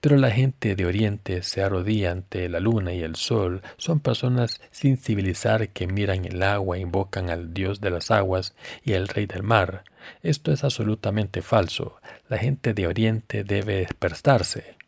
Pero 0.00 0.16
la 0.16 0.30
gente 0.30 0.74
de 0.76 0.86
Oriente 0.86 1.42
se 1.42 1.62
arrodilla 1.62 2.10
ante 2.10 2.48
la 2.48 2.60
luna 2.60 2.92
y 2.92 3.02
el 3.02 3.16
sol. 3.16 3.62
Son 3.76 4.00
personas 4.00 4.60
sin 4.70 4.96
civilizar 4.96 5.68
que 5.70 5.86
miran 5.86 6.24
el 6.24 6.42
agua, 6.42 6.78
invocan 6.78 7.30
al 7.30 7.54
Dios 7.54 7.80
de 7.80 7.90
las 7.90 8.10
aguas 8.10 8.54
y 8.84 8.94
al 8.94 9.08
Rey 9.08 9.26
del 9.26 9.42
mar. 9.42 9.84
Esto 10.22 10.52
es 10.52 10.64
absolutamente 10.64 11.42
falso. 11.42 11.96
La 12.28 12.38
gente 12.38 12.74
de 12.74 12.86
Oriente 12.86 13.44
debe 13.44 13.76
despertarse. 13.76 14.79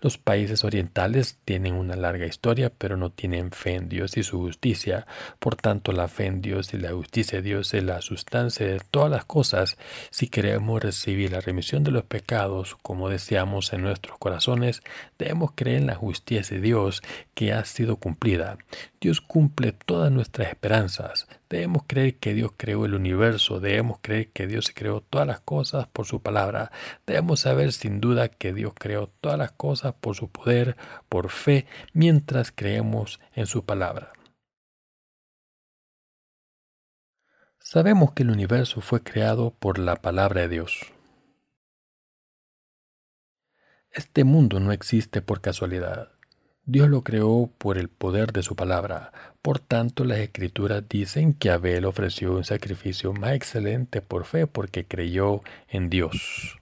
Los 0.00 0.18
países 0.18 0.64
orientales 0.64 1.38
tienen 1.44 1.74
una 1.74 1.96
larga 1.96 2.26
historia, 2.26 2.70
pero 2.76 2.96
no 2.96 3.10
tienen 3.10 3.50
fe 3.50 3.74
en 3.74 3.88
Dios 3.88 4.16
y 4.16 4.22
su 4.22 4.38
justicia. 4.38 5.06
Por 5.38 5.56
tanto, 5.56 5.92
la 5.92 6.08
fe 6.08 6.26
en 6.26 6.40
Dios 6.40 6.74
y 6.74 6.78
la 6.78 6.92
justicia 6.92 7.38
de 7.38 7.42
Dios 7.42 7.74
es 7.74 7.82
la 7.82 8.00
sustancia 8.00 8.66
de 8.66 8.80
todas 8.90 9.10
las 9.10 9.24
cosas. 9.24 9.76
Si 10.10 10.28
queremos 10.28 10.82
recibir 10.82 11.32
la 11.32 11.40
remisión 11.40 11.84
de 11.84 11.90
los 11.90 12.04
pecados, 12.04 12.76
como 12.82 13.08
deseamos 13.08 13.72
en 13.72 13.82
nuestros 13.82 14.18
corazones, 14.18 14.82
debemos 15.18 15.52
creer 15.54 15.78
en 15.78 15.86
la 15.86 15.94
justicia 15.94 16.56
de 16.56 16.60
Dios 16.60 17.02
que 17.34 17.52
ha 17.52 17.64
sido 17.64 17.96
cumplida. 17.96 18.58
Dios 19.00 19.20
cumple 19.20 19.72
todas 19.72 20.10
nuestras 20.10 20.48
esperanzas. 20.48 21.28
Debemos 21.50 21.82
creer 21.86 22.16
que 22.16 22.34
Dios 22.34 22.52
creó 22.56 22.84
el 22.86 22.94
universo, 22.94 23.60
debemos 23.60 23.98
creer 24.00 24.30
que 24.30 24.46
Dios 24.46 24.72
creó 24.74 25.00
todas 25.02 25.26
las 25.26 25.40
cosas 25.40 25.86
por 25.88 26.06
su 26.06 26.22
palabra. 26.22 26.70
Debemos 27.06 27.40
saber 27.40 27.72
sin 27.72 28.00
duda 28.00 28.28
que 28.28 28.52
Dios 28.52 28.72
creó 28.74 29.08
todas 29.20 29.38
las 29.38 29.52
cosas 29.52 29.94
por 30.00 30.16
su 30.16 30.28
poder, 30.28 30.76
por 31.08 31.30
fe, 31.30 31.66
mientras 31.92 32.52
creemos 32.52 33.20
en 33.34 33.46
su 33.46 33.64
palabra. 33.64 34.12
Sabemos 37.58 38.12
que 38.12 38.22
el 38.22 38.30
universo 38.30 38.80
fue 38.80 39.02
creado 39.02 39.50
por 39.50 39.78
la 39.78 39.96
palabra 39.96 40.42
de 40.42 40.48
Dios. 40.48 40.92
Este 43.90 44.24
mundo 44.24 44.58
no 44.58 44.72
existe 44.72 45.22
por 45.22 45.40
casualidad. 45.40 46.13
Dios 46.66 46.88
lo 46.88 47.02
creó 47.02 47.50
por 47.58 47.76
el 47.76 47.88
poder 47.88 48.32
de 48.32 48.42
su 48.42 48.56
palabra. 48.56 49.12
Por 49.42 49.58
tanto, 49.58 50.04
las 50.04 50.18
escrituras 50.18 50.82
dicen 50.88 51.34
que 51.34 51.50
Abel 51.50 51.84
ofreció 51.84 52.32
un 52.32 52.44
sacrificio 52.44 53.12
más 53.12 53.34
excelente 53.34 54.00
por 54.00 54.24
fe 54.24 54.46
porque 54.46 54.86
creyó 54.86 55.42
en 55.68 55.90
Dios. 55.90 56.58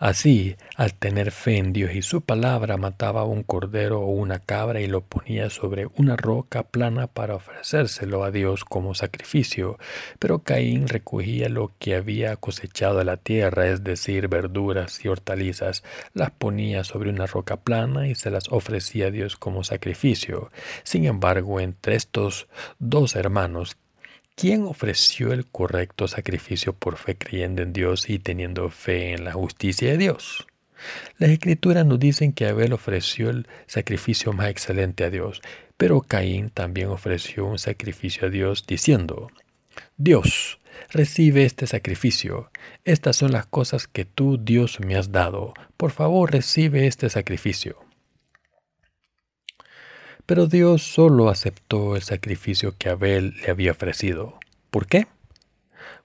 Así, 0.00 0.56
al 0.76 0.94
tener 0.94 1.30
fe 1.30 1.58
en 1.58 1.74
Dios 1.74 1.92
y 1.94 2.00
su 2.00 2.22
palabra, 2.22 2.78
mataba 2.78 3.24
un 3.24 3.42
cordero 3.42 4.00
o 4.00 4.06
una 4.06 4.38
cabra 4.38 4.80
y 4.80 4.86
lo 4.86 5.02
ponía 5.02 5.50
sobre 5.50 5.88
una 5.94 6.16
roca 6.16 6.62
plana 6.62 7.06
para 7.06 7.34
ofrecérselo 7.34 8.24
a 8.24 8.30
Dios 8.30 8.64
como 8.64 8.94
sacrificio. 8.94 9.78
Pero 10.18 10.38
Caín 10.38 10.88
recogía 10.88 11.50
lo 11.50 11.72
que 11.78 11.96
había 11.96 12.36
cosechado 12.36 12.96
de 12.96 13.04
la 13.04 13.18
tierra, 13.18 13.66
es 13.68 13.84
decir, 13.84 14.28
verduras 14.28 15.04
y 15.04 15.08
hortalizas, 15.08 15.84
las 16.14 16.30
ponía 16.30 16.82
sobre 16.82 17.10
una 17.10 17.26
roca 17.26 17.58
plana 17.58 18.08
y 18.08 18.14
se 18.14 18.30
las 18.30 18.48
ofrecía 18.50 19.08
a 19.08 19.10
Dios 19.10 19.36
como 19.36 19.64
sacrificio. 19.64 20.50
Sin 20.82 21.04
embargo, 21.04 21.60
entre 21.60 21.96
estos 21.96 22.48
dos 22.78 23.16
hermanos, 23.16 23.76
¿Quién 24.34 24.64
ofreció 24.64 25.32
el 25.32 25.46
correcto 25.46 26.08
sacrificio 26.08 26.72
por 26.72 26.96
fe 26.96 27.16
creyendo 27.16 27.62
en 27.62 27.72
Dios 27.72 28.08
y 28.08 28.18
teniendo 28.18 28.70
fe 28.70 29.12
en 29.12 29.24
la 29.24 29.32
justicia 29.32 29.90
de 29.90 29.98
Dios? 29.98 30.46
Las 31.18 31.30
escrituras 31.30 31.84
nos 31.84 31.98
dicen 31.98 32.32
que 32.32 32.46
Abel 32.46 32.72
ofreció 32.72 33.30
el 33.30 33.46
sacrificio 33.66 34.32
más 34.32 34.48
excelente 34.48 35.04
a 35.04 35.10
Dios, 35.10 35.42
pero 35.76 36.00
Caín 36.00 36.50
también 36.50 36.88
ofreció 36.88 37.46
un 37.46 37.58
sacrificio 37.58 38.28
a 38.28 38.30
Dios 38.30 38.64
diciendo, 38.66 39.28
Dios, 39.96 40.58
recibe 40.90 41.44
este 41.44 41.66
sacrificio. 41.66 42.50
Estas 42.84 43.16
son 43.16 43.32
las 43.32 43.46
cosas 43.46 43.86
que 43.86 44.04
tú, 44.04 44.38
Dios, 44.42 44.80
me 44.80 44.96
has 44.96 45.12
dado. 45.12 45.52
Por 45.76 45.90
favor, 45.90 46.32
recibe 46.32 46.86
este 46.86 47.10
sacrificio. 47.10 47.78
Pero 50.30 50.46
Dios 50.46 50.82
solo 50.82 51.28
aceptó 51.28 51.96
el 51.96 52.02
sacrificio 52.02 52.76
que 52.78 52.88
Abel 52.88 53.34
le 53.42 53.50
había 53.50 53.72
ofrecido. 53.72 54.38
¿Por 54.70 54.86
qué? 54.86 55.08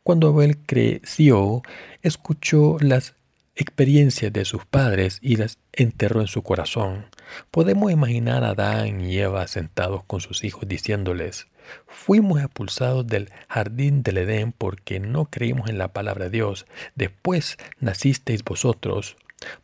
Cuando 0.02 0.30
Abel 0.30 0.58
creció, 0.58 1.62
escuchó 2.02 2.78
las 2.80 3.14
experiencias 3.56 4.34
de 4.34 4.44
sus 4.44 4.66
padres 4.66 5.20
y 5.22 5.36
las 5.36 5.60
enterró 5.74 6.22
en 6.22 6.28
su 6.28 6.42
corazón. 6.42 7.06
Podemos 7.52 7.92
imaginar 7.92 8.44
a 8.44 8.50
Adán 8.50 9.00
y 9.00 9.16
Eva 9.16 9.46
sentados 9.46 10.04
con 10.06 10.22
sus 10.22 10.44
hijos 10.44 10.68
diciéndoles, 10.68 11.46
fuimos 11.86 12.42
expulsados 12.42 13.06
del 13.06 13.30
jardín 13.48 14.02
del 14.02 14.18
Edén 14.18 14.54
porque 14.54 15.00
no 15.00 15.26
creímos 15.26 15.70
en 15.70 15.78
la 15.78 15.90
palabra 15.90 16.26
de 16.26 16.32
Dios. 16.32 16.66
Después 16.96 17.60
nacisteis 17.80 18.44
vosotros, 18.44 19.18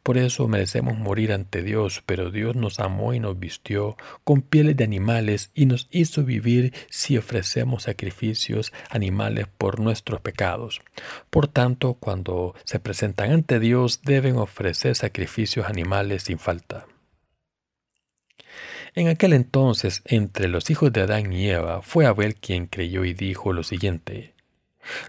por 0.04 0.18
eso 0.18 0.48
merecemos 0.48 0.98
morir 0.98 1.34
ante 1.34 1.64
Dios, 1.64 2.04
pero 2.06 2.32
Dios 2.32 2.56
nos 2.56 2.80
amó 2.80 3.14
y 3.14 3.20
nos 3.20 3.40
vistió 3.40 3.98
con 4.24 4.42
pieles 4.42 4.78
de 4.78 4.84
animales 4.84 5.52
y 5.54 5.66
nos 5.66 5.88
hizo 5.92 6.24
vivir 6.24 6.74
si 6.90 7.18
ofrecemos 7.18 7.84
sacrificios 7.84 8.74
animales 8.90 9.48
por 9.58 9.80
nuestros 9.80 10.22
pecados. 10.22 10.82
Por 11.30 11.48
tanto, 11.48 11.96
cuando 11.96 12.56
se 12.64 12.80
presentan 12.80 13.32
ante 13.32 13.60
Dios 13.60 14.02
deben 14.04 14.38
ofrecer 14.38 14.96
sacrificios 14.96 15.68
animales 15.68 16.24
sin 16.24 16.40
falta. 16.40 16.86
En 18.94 19.08
aquel 19.08 19.32
entonces, 19.34 20.02
entre 20.06 20.50
los 20.50 20.70
hijos 20.70 20.92
de 20.92 21.02
Adán 21.02 21.32
y 21.32 21.50
Eva, 21.50 21.82
fue 21.82 22.06
Abel 22.06 22.36
quien 22.36 22.68
creyó 22.68 23.06
y 23.06 23.14
dijo 23.14 23.54
lo 23.54 23.64
siguiente, 23.64 24.34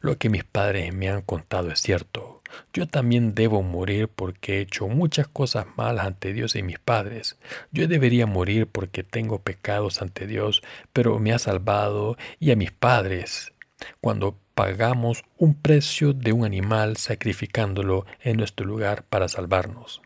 Lo 0.02 0.19
que 0.19 0.29
mis 0.29 0.45
padres 0.45 0.95
me 0.95 1.09
han 1.09 1.23
contado 1.23 1.71
es 1.73 1.81
cierto. 1.81 2.42
Yo 2.73 2.87
también 2.87 3.35
debo 3.35 3.63
morir 3.63 4.09
porque 4.09 4.59
he 4.59 4.61
hecho 4.61 4.89
muchas 4.89 5.29
cosas 5.29 5.67
malas 5.77 6.07
ante 6.07 6.33
Dios 6.33 6.57
y 6.57 6.63
mis 6.63 6.79
padres. 6.79 7.39
Yo 7.71 7.89
debería 7.89 8.27
morir 8.27 8.67
porque 8.67 9.03
tengo 9.03 9.41
pecados 9.41 10.03
ante 10.03 10.27
Dios, 10.27 10.63
pero 10.93 11.19
me 11.19 11.33
ha 11.33 11.39
salvado 11.39 12.17
y 12.39 12.51
a 12.51 12.57
mis 12.57 12.73
padres. 12.73 13.53
Cuando 14.01 14.39
pagamos 14.55 15.25
un 15.39 15.55
precio 15.55 16.13
de 16.13 16.33
un 16.33 16.45
animal 16.45 16.97
sacrificándolo 16.97 18.07
en 18.21 18.37
nuestro 18.37 18.67
lugar 18.67 19.05
para 19.05 19.29
salvarnos. 19.29 20.03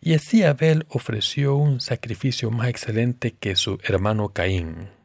Y 0.00 0.14
así 0.14 0.42
Abel 0.42 0.86
ofreció 0.88 1.56
un 1.56 1.80
sacrificio 1.80 2.50
más 2.50 2.68
excelente 2.68 3.32
que 3.32 3.56
su 3.56 3.78
hermano 3.84 4.28
Caín. 4.30 4.95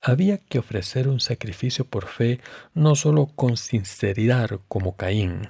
Había 0.00 0.38
que 0.38 0.58
ofrecer 0.58 1.08
un 1.08 1.20
sacrificio 1.20 1.84
por 1.84 2.06
fe 2.06 2.40
no 2.74 2.94
solo 2.94 3.26
con 3.26 3.56
sinceridad 3.56 4.60
como 4.68 4.96
Caín, 4.96 5.48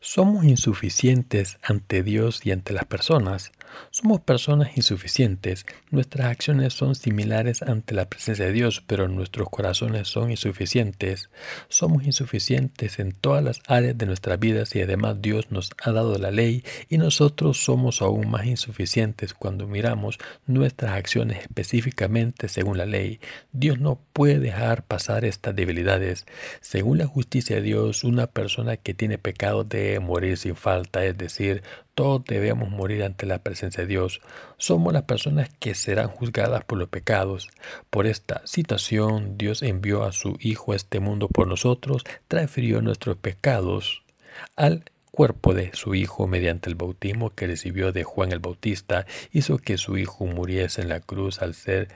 somos 0.00 0.44
insuficientes 0.44 1.58
ante 1.60 2.04
Dios 2.04 2.46
y 2.46 2.52
ante 2.52 2.72
las 2.72 2.84
personas. 2.84 3.50
Somos 3.90 4.20
personas 4.20 4.76
insuficientes. 4.76 5.66
Nuestras 5.90 6.26
acciones 6.26 6.74
son 6.74 6.94
similares 6.94 7.62
ante 7.62 7.94
la 7.94 8.08
presencia 8.08 8.44
de 8.44 8.52
Dios, 8.52 8.82
pero 8.86 9.08
nuestros 9.08 9.48
corazones 9.48 10.08
son 10.08 10.30
insuficientes. 10.30 11.30
Somos 11.68 12.04
insuficientes 12.04 12.98
en 12.98 13.12
todas 13.12 13.42
las 13.42 13.60
áreas 13.66 13.96
de 13.96 14.06
nuestras 14.06 14.38
vidas 14.38 14.74
y 14.74 14.82
además 14.82 15.20
Dios 15.20 15.50
nos 15.50 15.70
ha 15.82 15.92
dado 15.92 16.16
la 16.18 16.30
ley 16.30 16.64
y 16.88 16.98
nosotros 16.98 17.62
somos 17.64 18.02
aún 18.02 18.30
más 18.30 18.46
insuficientes 18.46 19.34
cuando 19.34 19.66
miramos 19.66 20.18
nuestras 20.46 20.92
acciones 20.92 21.40
específicamente 21.42 22.48
según 22.48 22.78
la 22.78 22.86
ley. 22.86 23.20
Dios 23.52 23.78
no 23.78 24.00
puede 24.12 24.38
dejar 24.38 24.84
pasar 24.84 25.24
estas 25.24 25.54
debilidades. 25.54 26.26
Según 26.60 26.98
la 26.98 27.06
justicia 27.06 27.56
de 27.56 27.62
Dios, 27.62 28.04
una 28.04 28.26
persona 28.26 28.76
que 28.76 28.94
tiene 28.94 29.18
pecado 29.18 29.64
de 29.64 30.00
morir 30.00 30.36
sin 30.36 30.56
falta, 30.56 31.04
es 31.04 31.16
decir, 31.16 31.62
todos 31.98 32.24
debemos 32.24 32.70
morir 32.70 33.02
ante 33.02 33.26
la 33.26 33.42
presencia 33.42 33.82
de 33.82 33.88
Dios. 33.88 34.20
Somos 34.56 34.92
las 34.92 35.02
personas 35.02 35.50
que 35.58 35.74
serán 35.74 36.06
juzgadas 36.06 36.62
por 36.62 36.78
los 36.78 36.88
pecados. 36.88 37.48
Por 37.90 38.06
esta 38.06 38.40
situación, 38.44 39.36
Dios 39.36 39.64
envió 39.64 40.04
a 40.04 40.12
su 40.12 40.36
Hijo 40.38 40.72
a 40.72 40.76
este 40.76 41.00
mundo 41.00 41.26
por 41.26 41.48
nosotros, 41.48 42.04
transfirió 42.28 42.82
nuestros 42.82 43.16
pecados 43.16 44.04
al 44.54 44.84
cuerpo 45.18 45.52
de 45.52 45.72
su 45.74 45.96
Hijo 45.96 46.28
mediante 46.28 46.70
el 46.70 46.76
bautismo 46.76 47.30
que 47.30 47.48
recibió 47.48 47.90
de 47.90 48.04
Juan 48.04 48.30
el 48.30 48.38
Bautista, 48.38 49.04
hizo 49.32 49.58
que 49.58 49.76
su 49.76 49.98
Hijo 49.98 50.26
muriese 50.26 50.80
en 50.80 50.88
la 50.88 51.00
cruz 51.00 51.42
al 51.42 51.54
ser 51.54 51.88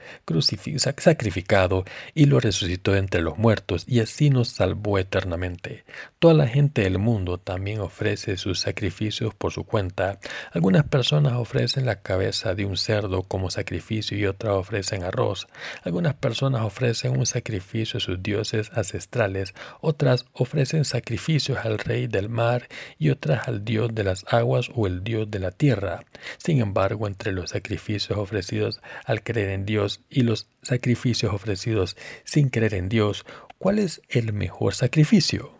sacrificado 0.96 1.84
y 2.14 2.24
lo 2.24 2.40
resucitó 2.40 2.96
entre 2.96 3.22
los 3.22 3.38
muertos 3.38 3.84
y 3.86 4.00
así 4.00 4.28
nos 4.30 4.48
salvó 4.48 4.98
eternamente. 4.98 5.84
Toda 6.18 6.34
la 6.34 6.48
gente 6.48 6.82
del 6.82 6.98
mundo 6.98 7.38
también 7.38 7.78
ofrece 7.78 8.36
sus 8.36 8.58
sacrificios 8.58 9.34
por 9.34 9.52
su 9.52 9.62
cuenta. 9.62 10.18
Algunas 10.50 10.82
personas 10.82 11.34
ofrecen 11.34 11.86
la 11.86 12.02
cabeza 12.02 12.56
de 12.56 12.64
un 12.64 12.76
cerdo 12.76 13.22
como 13.22 13.50
sacrificio 13.50 14.18
y 14.18 14.26
otras 14.26 14.54
ofrecen 14.54 15.04
arroz. 15.04 15.46
Algunas 15.84 16.14
personas 16.14 16.62
ofrecen 16.62 17.16
un 17.16 17.26
sacrificio 17.26 17.98
a 17.98 18.00
sus 18.00 18.20
dioses 18.20 18.72
ancestrales, 18.74 19.54
otras 19.80 20.26
ofrecen 20.32 20.84
sacrificios 20.84 21.58
al 21.64 21.78
rey 21.78 22.08
del 22.08 22.28
mar 22.28 22.66
y 22.98 23.11
otras 23.12 23.48
al 23.48 23.64
dios 23.64 23.94
de 23.94 24.04
las 24.04 24.24
aguas 24.28 24.70
o 24.74 24.86
el 24.86 25.04
dios 25.04 25.30
de 25.30 25.38
la 25.38 25.50
tierra. 25.50 26.04
Sin 26.38 26.60
embargo, 26.60 27.06
entre 27.06 27.32
los 27.32 27.50
sacrificios 27.50 28.18
ofrecidos 28.18 28.80
al 29.04 29.22
creer 29.22 29.50
en 29.50 29.64
Dios 29.64 30.00
y 30.10 30.22
los 30.22 30.48
sacrificios 30.62 31.32
ofrecidos 31.32 31.96
sin 32.24 32.48
creer 32.48 32.74
en 32.74 32.88
Dios, 32.88 33.24
¿cuál 33.58 33.78
es 33.78 34.02
el 34.08 34.32
mejor 34.32 34.74
sacrificio? 34.74 35.56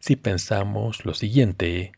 Si 0.00 0.16
pensamos 0.16 1.04
lo 1.04 1.14
siguiente, 1.14 1.92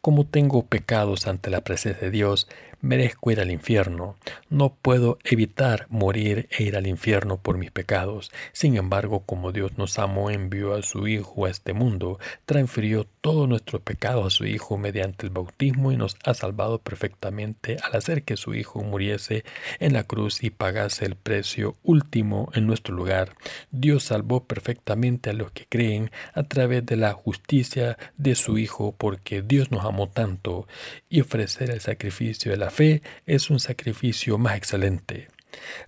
como 0.00 0.26
tengo 0.26 0.66
pecados 0.66 1.26
ante 1.26 1.50
la 1.50 1.62
presencia 1.62 2.06
de 2.06 2.10
Dios, 2.10 2.48
merezco 2.80 3.30
ir 3.30 3.40
al 3.40 3.50
infierno. 3.50 4.16
No 4.48 4.74
puedo 4.74 5.18
evitar 5.24 5.86
morir 5.88 6.48
e 6.50 6.62
ir 6.64 6.76
al 6.76 6.86
infierno 6.86 7.38
por 7.38 7.58
mis 7.58 7.70
pecados. 7.70 8.30
Sin 8.52 8.76
embargo, 8.76 9.20
como 9.20 9.52
Dios 9.52 9.76
nos 9.78 9.98
amó, 9.98 10.30
envió 10.30 10.74
a 10.74 10.82
su 10.82 11.08
Hijo 11.08 11.46
a 11.46 11.50
este 11.50 11.72
mundo, 11.72 12.18
transfirió 12.46 13.06
todos 13.20 13.48
nuestros 13.48 13.82
pecados 13.82 14.26
a 14.26 14.30
su 14.30 14.46
Hijo 14.46 14.78
mediante 14.78 15.26
el 15.26 15.32
bautismo 15.32 15.92
y 15.92 15.96
nos 15.96 16.16
ha 16.24 16.34
salvado 16.34 16.78
perfectamente 16.78 17.76
al 17.82 17.96
hacer 17.96 18.22
que 18.22 18.36
su 18.36 18.54
Hijo 18.54 18.82
muriese 18.82 19.44
en 19.80 19.92
la 19.92 20.04
cruz 20.04 20.42
y 20.42 20.50
pagase 20.50 21.04
el 21.04 21.16
precio 21.16 21.76
último 21.82 22.50
en 22.54 22.66
nuestro 22.66 22.94
lugar. 22.94 23.36
Dios 23.70 24.04
salvó 24.04 24.44
perfectamente 24.44 25.30
a 25.30 25.32
los 25.32 25.52
que 25.52 25.66
creen 25.68 26.10
a 26.34 26.44
través 26.44 26.84
de 26.86 26.96
la 26.96 27.12
justicia 27.12 27.98
de 28.16 28.34
su 28.34 28.58
Hijo, 28.58 28.94
porque 28.96 29.42
Dios 29.42 29.70
nos 29.70 29.84
amó 29.84 30.08
tanto 30.08 30.66
y 31.08 31.20
ofrecer 31.20 31.70
el 31.70 31.80
sacrificio 31.80 32.52
de 32.52 32.58
la 32.58 32.67
fe 32.70 33.02
es 33.26 33.50
un 33.50 33.60
sacrificio 33.60 34.38
más 34.38 34.56
excelente. 34.56 35.28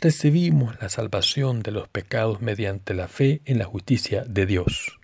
Recibimos 0.01 0.81
la 0.81 0.89
salvación 0.89 1.63
de 1.63 1.71
los 1.71 1.89
pecados 1.89 2.41
mediante 2.41 2.95
la 2.95 3.09
fe 3.09 3.43
en 3.45 3.59
la 3.59 3.65
justicia 3.65 4.25
de 4.25 4.47
Dios. 4.47 4.99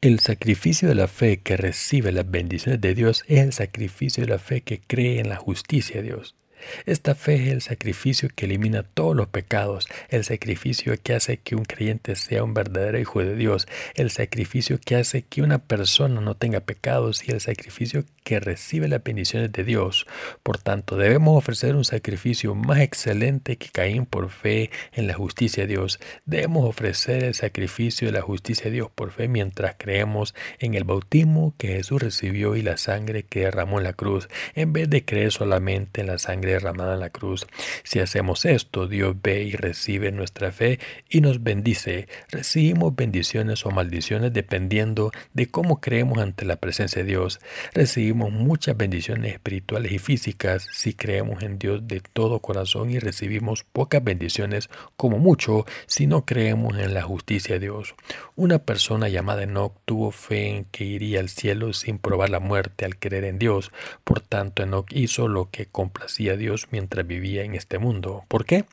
El 0.00 0.20
sacrificio 0.20 0.88
de 0.88 0.94
la 0.94 1.08
fe 1.08 1.40
que 1.40 1.56
recibe 1.56 2.12
las 2.12 2.30
bendiciones 2.30 2.80
de 2.80 2.94
Dios 2.94 3.24
es 3.28 3.40
el 3.40 3.52
sacrificio 3.52 4.24
de 4.24 4.30
la 4.30 4.38
fe 4.38 4.60
que 4.60 4.80
cree 4.80 5.20
en 5.20 5.28
la 5.28 5.36
justicia 5.36 5.96
de 5.96 6.02
Dios. 6.02 6.36
Esta 6.84 7.14
fe 7.14 7.34
es 7.46 7.52
el 7.52 7.62
sacrificio 7.62 8.28
que 8.34 8.46
elimina 8.46 8.82
todos 8.82 9.16
los 9.16 9.28
pecados, 9.28 9.88
el 10.08 10.24
sacrificio 10.24 10.94
que 11.02 11.14
hace 11.14 11.38
que 11.38 11.56
un 11.56 11.64
creyente 11.64 12.16
sea 12.16 12.44
un 12.44 12.54
verdadero 12.54 12.98
hijo 12.98 13.20
de 13.20 13.36
Dios, 13.36 13.66
el 13.94 14.10
sacrificio 14.10 14.78
que 14.84 14.96
hace 14.96 15.22
que 15.22 15.42
una 15.42 15.58
persona 15.58 16.20
no 16.20 16.34
tenga 16.36 16.60
pecados 16.60 17.26
y 17.26 17.32
el 17.32 17.40
sacrificio 17.40 18.04
que 18.24 18.40
recibe 18.40 18.88
las 18.88 19.04
bendiciones 19.04 19.52
de 19.52 19.62
Dios. 19.64 20.06
Por 20.42 20.58
tanto, 20.58 20.96
debemos 20.96 21.38
ofrecer 21.38 21.76
un 21.76 21.84
sacrificio 21.84 22.54
más 22.54 22.80
excelente 22.80 23.56
que 23.56 23.68
Caín 23.68 24.04
por 24.04 24.30
fe 24.30 24.70
en 24.92 25.06
la 25.06 25.14
justicia 25.14 25.62
de 25.62 25.74
Dios. 25.74 26.00
Debemos 26.24 26.64
ofrecer 26.64 27.22
el 27.22 27.34
sacrificio 27.34 28.08
de 28.08 28.12
la 28.12 28.22
justicia 28.22 28.64
de 28.64 28.72
Dios 28.72 28.90
por 28.92 29.12
fe 29.12 29.28
mientras 29.28 29.76
creemos 29.78 30.34
en 30.58 30.74
el 30.74 30.84
bautismo 30.84 31.54
que 31.56 31.68
Jesús 31.68 32.02
recibió 32.02 32.56
y 32.56 32.62
la 32.62 32.76
sangre 32.76 33.22
que 33.22 33.40
derramó 33.40 33.78
en 33.78 33.84
la 33.84 33.92
cruz, 33.92 34.28
en 34.54 34.72
vez 34.72 34.90
de 34.90 35.04
creer 35.04 35.30
solamente 35.30 36.00
en 36.00 36.08
la 36.08 36.18
sangre 36.18 36.52
derramada 36.58 36.94
en 36.94 37.00
la 37.00 37.10
cruz. 37.10 37.46
Si 37.82 38.00
hacemos 38.00 38.44
esto, 38.44 38.86
Dios 38.88 39.16
ve 39.22 39.44
y 39.44 39.52
recibe 39.52 40.12
nuestra 40.12 40.52
fe 40.52 40.78
y 41.08 41.20
nos 41.20 41.42
bendice. 41.42 42.08
Recibimos 42.30 42.94
bendiciones 42.94 43.64
o 43.66 43.70
maldiciones 43.70 44.32
dependiendo 44.32 45.12
de 45.32 45.46
cómo 45.46 45.80
creemos 45.80 46.18
ante 46.18 46.44
la 46.44 46.56
presencia 46.56 47.02
de 47.02 47.08
Dios. 47.08 47.40
Recibimos 47.72 48.32
muchas 48.32 48.76
bendiciones 48.76 49.32
espirituales 49.32 49.92
y 49.92 49.98
físicas 49.98 50.66
si 50.72 50.94
creemos 50.94 51.42
en 51.42 51.58
Dios 51.58 51.86
de 51.86 52.00
todo 52.00 52.40
corazón 52.40 52.90
y 52.90 52.98
recibimos 52.98 53.64
pocas 53.64 54.02
bendiciones 54.02 54.68
como 54.96 55.18
mucho 55.18 55.66
si 55.86 56.06
no 56.06 56.24
creemos 56.24 56.78
en 56.78 56.94
la 56.94 57.02
justicia 57.02 57.54
de 57.54 57.60
Dios. 57.60 57.94
Una 58.34 58.58
persona 58.58 59.08
llamada 59.08 59.42
Enoch 59.42 59.74
tuvo 59.84 60.10
fe 60.10 60.48
en 60.48 60.64
que 60.64 60.84
iría 60.84 61.20
al 61.20 61.28
cielo 61.28 61.72
sin 61.72 61.98
probar 61.98 62.30
la 62.30 62.40
muerte 62.40 62.84
al 62.84 62.98
creer 62.98 63.24
en 63.24 63.38
Dios. 63.38 63.72
Por 64.04 64.20
tanto, 64.20 64.62
Enoch 64.62 64.86
hizo 64.92 65.28
lo 65.28 65.50
que 65.50 65.66
complacía 65.66 66.35
Dios 66.36 66.68
mientras 66.70 67.06
vivía 67.06 67.44
en 67.44 67.54
este 67.54 67.78
mundo. 67.78 68.24
¿Por 68.28 68.44
qué? 68.44 68.64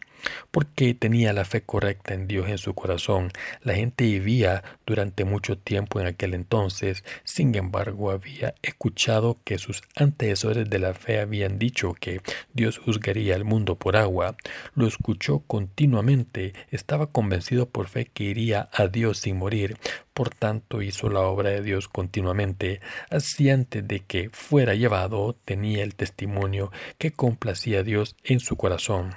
Porque 0.52 0.94
tenía 0.94 1.34
la 1.34 1.46
fe 1.46 1.62
correcta 1.62 2.14
en 2.14 2.28
Dios 2.28 2.50
en 2.50 2.58
su 2.58 2.74
corazón. 2.74 3.32
La 3.62 3.76
gente 3.76 4.04
vivía 4.06 4.64
durante 4.86 5.26
mucho 5.26 5.58
tiempo 5.58 6.00
en 6.00 6.08
aquel 6.08 6.34
entonces, 6.34 7.04
sin 7.24 7.56
embargo 7.56 8.12
había 8.12 8.56
escuchado 8.62 9.40
que 9.44 9.58
sus 9.58 9.82
antecesores 9.96 10.70
de 10.70 10.80
la 10.80 10.94
fe 10.94 11.20
habían 11.20 11.60
dicho 11.60 11.94
que 11.94 12.22
Dios 12.54 12.78
juzgaría 12.78 13.36
al 13.36 13.46
mundo 13.46 13.76
por 13.76 13.96
agua. 13.96 14.36
Lo 14.76 14.88
escuchó 14.88 15.40
continuamente, 15.40 16.54
estaba 16.72 17.08
convencido 17.08 17.68
por 17.70 17.88
fe 17.88 18.06
que 18.06 18.26
iría 18.26 18.70
a 18.72 18.88
Dios 18.88 19.20
sin 19.20 19.38
morir, 19.38 19.78
por 20.14 20.30
tanto 20.30 20.82
hizo 20.82 21.10
la 21.10 21.22
obra 21.22 21.50
de 21.50 21.62
Dios 21.62 21.88
continuamente. 21.88 22.82
Así 23.10 23.50
antes 23.50 23.88
de 23.88 24.02
que 24.02 24.30
fuera 24.30 24.76
llevado 24.76 25.36
tenía 25.46 25.84
el 25.84 25.96
testimonio 25.96 26.72
que 26.98 27.12
complacía 27.12 27.80
a 27.80 27.84
Dios 27.84 28.16
en 28.24 28.40
su 28.40 28.56
corazón. 28.56 29.16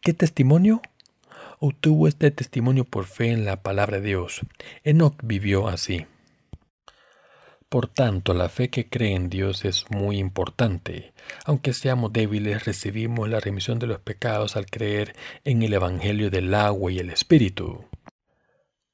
¿Qué 0.00 0.12
testimonio? 0.12 0.80
Obtuvo 1.60 2.06
este 2.08 2.30
testimonio 2.30 2.84
por 2.84 3.06
fe 3.06 3.30
en 3.30 3.44
la 3.44 3.62
palabra 3.62 4.00
de 4.00 4.06
Dios. 4.06 4.40
Enoch 4.84 5.16
vivió 5.22 5.68
así. 5.68 6.06
Por 7.68 7.86
tanto, 7.86 8.32
la 8.32 8.48
fe 8.48 8.70
que 8.70 8.88
cree 8.88 9.14
en 9.14 9.28
Dios 9.28 9.64
es 9.64 9.90
muy 9.90 10.18
importante. 10.18 11.12
Aunque 11.44 11.74
seamos 11.74 12.12
débiles, 12.12 12.64
recibimos 12.64 13.28
la 13.28 13.40
remisión 13.40 13.78
de 13.78 13.86
los 13.86 13.98
pecados 13.98 14.56
al 14.56 14.66
creer 14.66 15.14
en 15.44 15.62
el 15.62 15.74
Evangelio 15.74 16.30
del 16.30 16.54
agua 16.54 16.90
y 16.92 16.98
el 16.98 17.10
Espíritu 17.10 17.84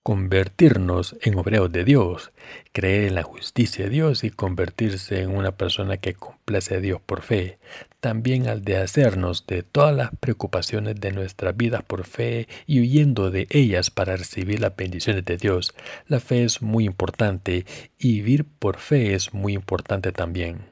convertirnos 0.05 1.17
en 1.23 1.39
obreros 1.39 1.73
de 1.73 1.83
Dios, 1.83 2.31
creer 2.73 3.05
en 3.05 3.15
la 3.15 3.23
justicia 3.23 3.87
de 3.87 3.91
Dios 3.91 4.23
y 4.23 4.29
convertirse 4.29 5.23
en 5.23 5.35
una 5.35 5.53
persona 5.53 5.97
que 5.97 6.13
complace 6.13 6.75
a 6.75 6.81
Dios 6.81 7.01
por 7.01 7.23
fe, 7.23 7.59
también 8.01 8.47
al 8.47 8.63
de 8.63 8.77
hacernos 8.77 9.47
de 9.47 9.63
todas 9.63 9.97
las 9.97 10.11
preocupaciones 10.21 11.01
de 11.01 11.11
nuestra 11.11 11.53
vida 11.53 11.81
por 11.81 12.05
fe 12.05 12.49
y 12.67 12.81
huyendo 12.81 13.31
de 13.31 13.47
ellas 13.49 13.91
para 13.91 14.15
recibir 14.15 14.61
las 14.61 14.77
bendiciones 14.77 15.25
de 15.25 15.39
Dios. 15.39 15.75
La 16.07 16.21
fe 16.21 16.45
es 16.45 16.61
muy 16.61 16.85
importante 16.85 17.65
y 17.99 18.21
vivir 18.21 18.45
por 18.45 18.77
fe 18.77 19.15
es 19.15 19.33
muy 19.33 19.55
importante 19.55 20.13
también. 20.13 20.67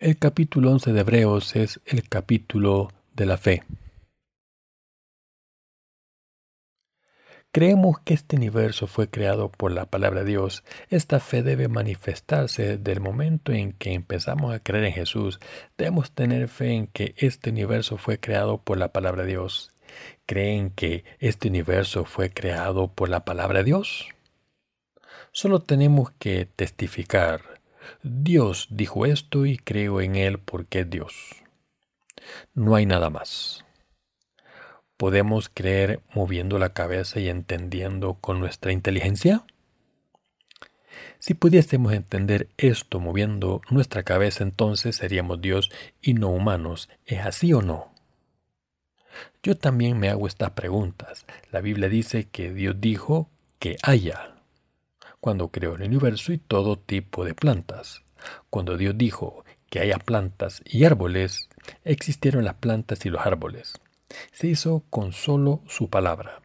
El 0.00 0.18
capítulo 0.18 0.72
11 0.72 0.94
de 0.94 1.00
Hebreos 1.00 1.54
es 1.54 1.80
el 1.86 2.08
capítulo 2.08 2.90
de 3.14 3.26
la 3.26 3.36
fe. 3.36 3.62
Creemos 7.52 7.98
que 7.98 8.14
este 8.14 8.36
universo 8.36 8.86
fue 8.86 9.10
creado 9.10 9.50
por 9.50 9.72
la 9.72 9.86
palabra 9.86 10.20
de 10.20 10.30
Dios. 10.30 10.62
Esta 10.88 11.18
fe 11.18 11.42
debe 11.42 11.66
manifestarse 11.66 12.76
desde 12.76 12.92
el 12.92 13.00
momento 13.00 13.50
en 13.50 13.72
que 13.72 13.92
empezamos 13.92 14.54
a 14.54 14.60
creer 14.60 14.84
en 14.84 14.92
Jesús. 14.92 15.40
Debemos 15.76 16.12
tener 16.12 16.46
fe 16.48 16.74
en 16.74 16.86
que 16.86 17.12
este 17.16 17.50
universo 17.50 17.96
fue 17.96 18.20
creado 18.20 18.58
por 18.58 18.78
la 18.78 18.92
palabra 18.92 19.24
de 19.24 19.30
Dios. 19.30 19.72
¿Creen 20.26 20.70
que 20.70 21.04
este 21.18 21.48
universo 21.48 22.04
fue 22.04 22.30
creado 22.30 22.92
por 22.92 23.08
la 23.08 23.24
palabra 23.24 23.58
de 23.58 23.64
Dios? 23.64 24.06
Solo 25.32 25.58
tenemos 25.60 26.12
que 26.20 26.46
testificar. 26.46 27.60
Dios 28.04 28.68
dijo 28.70 29.06
esto 29.06 29.44
y 29.44 29.56
creo 29.56 30.00
en 30.00 30.14
Él 30.14 30.38
porque 30.38 30.80
es 30.80 30.90
Dios. 30.90 31.14
No 32.54 32.76
hay 32.76 32.86
nada 32.86 33.10
más. 33.10 33.64
¿Podemos 35.00 35.48
creer 35.48 36.02
moviendo 36.14 36.58
la 36.58 36.74
cabeza 36.74 37.20
y 37.20 37.30
entendiendo 37.30 38.18
con 38.20 38.38
nuestra 38.38 38.70
inteligencia? 38.70 39.46
Si 41.18 41.32
pudiésemos 41.32 41.94
entender 41.94 42.50
esto 42.58 43.00
moviendo 43.00 43.62
nuestra 43.70 44.02
cabeza, 44.02 44.44
entonces 44.44 44.96
seríamos 44.96 45.40
Dios 45.40 45.70
y 46.02 46.12
no 46.12 46.28
humanos. 46.28 46.90
¿Es 47.06 47.20
así 47.20 47.54
o 47.54 47.62
no? 47.62 47.94
Yo 49.42 49.56
también 49.56 49.98
me 49.98 50.10
hago 50.10 50.26
estas 50.26 50.50
preguntas. 50.50 51.24
La 51.50 51.62
Biblia 51.62 51.88
dice 51.88 52.28
que 52.28 52.52
Dios 52.52 52.76
dijo 52.78 53.30
que 53.58 53.78
haya, 53.82 54.34
cuando 55.18 55.48
creó 55.48 55.76
el 55.76 55.82
universo 55.84 56.34
y 56.34 56.36
todo 56.36 56.78
tipo 56.78 57.24
de 57.24 57.32
plantas. 57.32 58.02
Cuando 58.50 58.76
Dios 58.76 58.98
dijo 58.98 59.46
que 59.70 59.80
haya 59.80 59.96
plantas 59.96 60.60
y 60.66 60.84
árboles, 60.84 61.48
existieron 61.84 62.44
las 62.44 62.56
plantas 62.56 63.06
y 63.06 63.08
los 63.08 63.24
árboles 63.24 63.80
se 64.32 64.48
hizo 64.48 64.84
con 64.90 65.12
solo 65.12 65.60
su 65.66 65.88
palabra. 65.88 66.40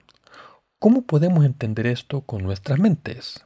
¿Cómo 0.79 1.03
podemos 1.03 1.45
entender 1.45 1.87
esto 1.87 2.21
con 2.21 2.43
nuestras 2.43 2.79
mentes? 2.79 3.43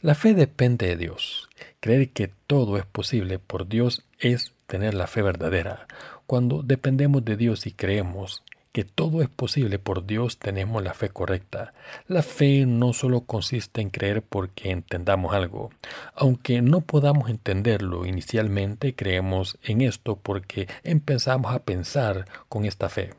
La 0.00 0.14
fe 0.14 0.34
depende 0.34 0.86
de 0.86 0.96
Dios. 0.96 1.48
Creer 1.80 2.10
que 2.10 2.30
todo 2.46 2.76
es 2.76 2.86
posible 2.86 3.38
por 3.38 3.68
Dios 3.68 4.04
es 4.18 4.52
tener 4.66 4.94
la 4.94 5.06
fe 5.06 5.22
verdadera. 5.22 5.86
Cuando 6.26 6.62
dependemos 6.62 7.24
de 7.24 7.36
Dios 7.36 7.66
y 7.66 7.72
creemos 7.72 8.42
que 8.72 8.84
todo 8.84 9.20
es 9.20 9.28
posible 9.28 9.78
por 9.78 10.06
Dios, 10.06 10.38
tenemos 10.38 10.82
la 10.82 10.94
fe 10.94 11.08
correcta. 11.08 11.74
La 12.06 12.22
fe 12.22 12.66
no 12.66 12.92
solo 12.92 13.22
consiste 13.22 13.80
en 13.80 13.90
creer 13.90 14.22
porque 14.22 14.70
entendamos 14.70 15.34
algo. 15.34 15.70
Aunque 16.14 16.62
no 16.62 16.80
podamos 16.80 17.30
entenderlo 17.30 18.06
inicialmente, 18.06 18.94
creemos 18.94 19.58
en 19.64 19.80
esto 19.80 20.16
porque 20.16 20.68
empezamos 20.84 21.52
a 21.52 21.64
pensar 21.64 22.26
con 22.48 22.64
esta 22.64 22.88
fe. 22.88 23.10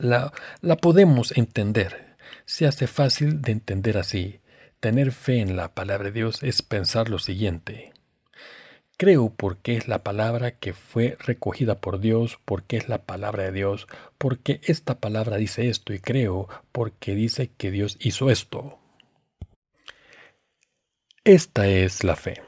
La, 0.00 0.32
la 0.62 0.76
podemos 0.78 1.36
entender. 1.36 2.16
Se 2.46 2.66
hace 2.66 2.86
fácil 2.86 3.42
de 3.42 3.52
entender 3.52 3.98
así. 3.98 4.40
Tener 4.80 5.12
fe 5.12 5.40
en 5.40 5.56
la 5.56 5.74
palabra 5.74 6.06
de 6.06 6.12
Dios 6.12 6.42
es 6.42 6.62
pensar 6.62 7.10
lo 7.10 7.18
siguiente. 7.18 7.92
Creo 8.96 9.28
porque 9.36 9.76
es 9.76 9.88
la 9.88 10.02
palabra 10.02 10.52
que 10.52 10.72
fue 10.72 11.18
recogida 11.20 11.82
por 11.82 12.00
Dios, 12.00 12.38
porque 12.46 12.78
es 12.78 12.88
la 12.88 13.02
palabra 13.04 13.44
de 13.44 13.52
Dios, 13.52 13.88
porque 14.16 14.62
esta 14.64 15.00
palabra 15.00 15.36
dice 15.36 15.68
esto 15.68 15.92
y 15.92 16.00
creo 16.00 16.48
porque 16.72 17.14
dice 17.14 17.50
que 17.54 17.70
Dios 17.70 17.98
hizo 18.00 18.30
esto. 18.30 18.78
Esta 21.24 21.68
es 21.68 22.04
la 22.04 22.16
fe. 22.16 22.40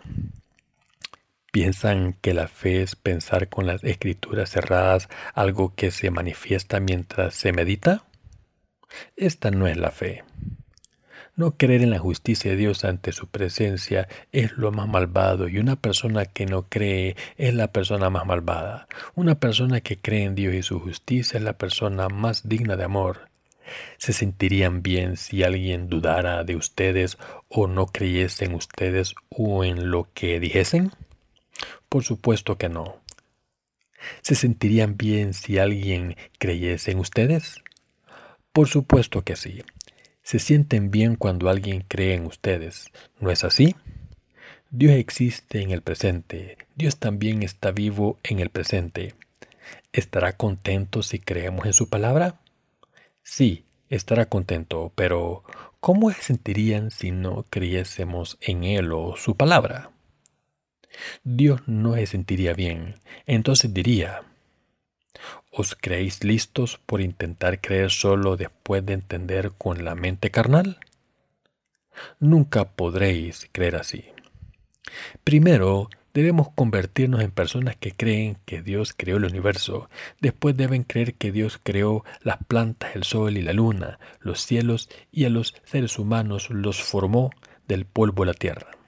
¿Piensan 1.52 2.14
que 2.22 2.32
la 2.32 2.48
fe 2.48 2.80
es 2.80 2.96
pensar 2.96 3.50
con 3.50 3.66
las 3.66 3.84
escrituras 3.84 4.48
cerradas 4.48 5.10
algo 5.34 5.74
que 5.74 5.90
se 5.90 6.10
manifiesta 6.10 6.80
mientras 6.80 7.34
se 7.34 7.52
medita? 7.52 8.04
Esta 9.16 9.50
no 9.50 9.66
es 9.66 9.76
la 9.76 9.90
fe. 9.90 10.24
No 11.36 11.58
creer 11.58 11.82
en 11.82 11.90
la 11.90 11.98
justicia 11.98 12.52
de 12.52 12.56
Dios 12.56 12.86
ante 12.86 13.12
su 13.12 13.26
presencia 13.26 14.08
es 14.32 14.52
lo 14.52 14.72
más 14.72 14.88
malvado 14.88 15.46
y 15.46 15.58
una 15.58 15.76
persona 15.76 16.24
que 16.24 16.46
no 16.46 16.70
cree 16.70 17.16
es 17.36 17.52
la 17.52 17.70
persona 17.70 18.08
más 18.08 18.24
malvada. 18.24 18.88
Una 19.14 19.34
persona 19.34 19.82
que 19.82 19.98
cree 19.98 20.24
en 20.24 20.34
Dios 20.34 20.54
y 20.54 20.62
su 20.62 20.80
justicia 20.80 21.36
es 21.36 21.44
la 21.44 21.58
persona 21.58 22.08
más 22.08 22.48
digna 22.48 22.76
de 22.76 22.84
amor. 22.84 23.28
¿Se 23.98 24.14
sentirían 24.14 24.82
bien 24.82 25.18
si 25.18 25.42
alguien 25.42 25.90
dudara 25.90 26.44
de 26.44 26.56
ustedes 26.56 27.18
o 27.50 27.66
no 27.66 27.88
creyese 27.88 28.46
en 28.46 28.54
ustedes 28.54 29.14
o 29.28 29.64
en 29.64 29.90
lo 29.90 30.08
que 30.14 30.40
dijesen? 30.40 30.92
Por 31.92 32.04
supuesto 32.04 32.56
que 32.56 32.70
no. 32.70 33.02
¿Se 34.22 34.34
sentirían 34.34 34.96
bien 34.96 35.34
si 35.34 35.58
alguien 35.58 36.16
creyese 36.38 36.92
en 36.92 37.00
ustedes? 37.00 37.62
Por 38.50 38.66
supuesto 38.66 39.20
que 39.24 39.36
sí 39.36 39.62
se 40.22 40.38
sienten 40.38 40.90
bien 40.90 41.16
cuando 41.16 41.50
alguien 41.50 41.84
cree 41.86 42.14
en 42.14 42.24
ustedes. 42.24 42.86
¿No 43.20 43.30
es 43.30 43.44
así? 43.44 43.76
Dios 44.70 44.94
existe 44.94 45.60
en 45.60 45.70
el 45.70 45.82
presente. 45.82 46.56
Dios 46.76 46.96
también 46.96 47.42
está 47.42 47.72
vivo 47.72 48.18
en 48.22 48.38
el 48.38 48.48
presente. 48.48 49.14
¿Estará 49.92 50.32
contento 50.38 51.02
si 51.02 51.18
creemos 51.18 51.66
en 51.66 51.74
su 51.74 51.90
palabra? 51.90 52.40
Sí, 53.22 53.66
estará 53.90 54.30
contento, 54.30 54.92
pero 54.94 55.44
¿cómo 55.80 56.10
se 56.10 56.22
sentirían 56.22 56.90
si 56.90 57.10
no 57.10 57.44
creyésemos 57.50 58.38
en 58.40 58.64
Él 58.64 58.92
o 58.92 59.14
su 59.16 59.36
palabra? 59.36 59.91
Dios 61.24 61.62
no 61.66 61.94
se 61.94 62.06
sentiría 62.06 62.54
bien. 62.54 62.96
Entonces 63.26 63.72
diría, 63.72 64.22
¿Os 65.50 65.74
creéis 65.74 66.24
listos 66.24 66.80
por 66.86 67.00
intentar 67.00 67.60
creer 67.60 67.90
solo 67.90 68.36
después 68.36 68.84
de 68.86 68.94
entender 68.94 69.52
con 69.58 69.84
la 69.84 69.94
mente 69.94 70.30
carnal? 70.30 70.78
Nunca 72.18 72.70
podréis 72.70 73.48
creer 73.52 73.76
así. 73.76 74.04
Primero, 75.24 75.90
debemos 76.14 76.48
convertirnos 76.54 77.20
en 77.20 77.30
personas 77.30 77.76
que 77.76 77.92
creen 77.92 78.38
que 78.46 78.62
Dios 78.62 78.94
creó 78.96 79.18
el 79.18 79.26
universo. 79.26 79.90
Después 80.20 80.56
deben 80.56 80.84
creer 80.84 81.14
que 81.14 81.32
Dios 81.32 81.60
creó 81.62 82.04
las 82.22 82.38
plantas, 82.44 82.96
el 82.96 83.04
sol 83.04 83.36
y 83.36 83.42
la 83.42 83.52
luna, 83.52 83.98
los 84.20 84.40
cielos 84.40 84.88
y 85.10 85.26
a 85.26 85.30
los 85.30 85.54
seres 85.64 85.98
humanos 85.98 86.50
los 86.50 86.82
formó 86.82 87.30
del 87.68 87.84
polvo 87.84 88.24
de 88.24 88.26
la 88.26 88.34
tierra. 88.34 88.81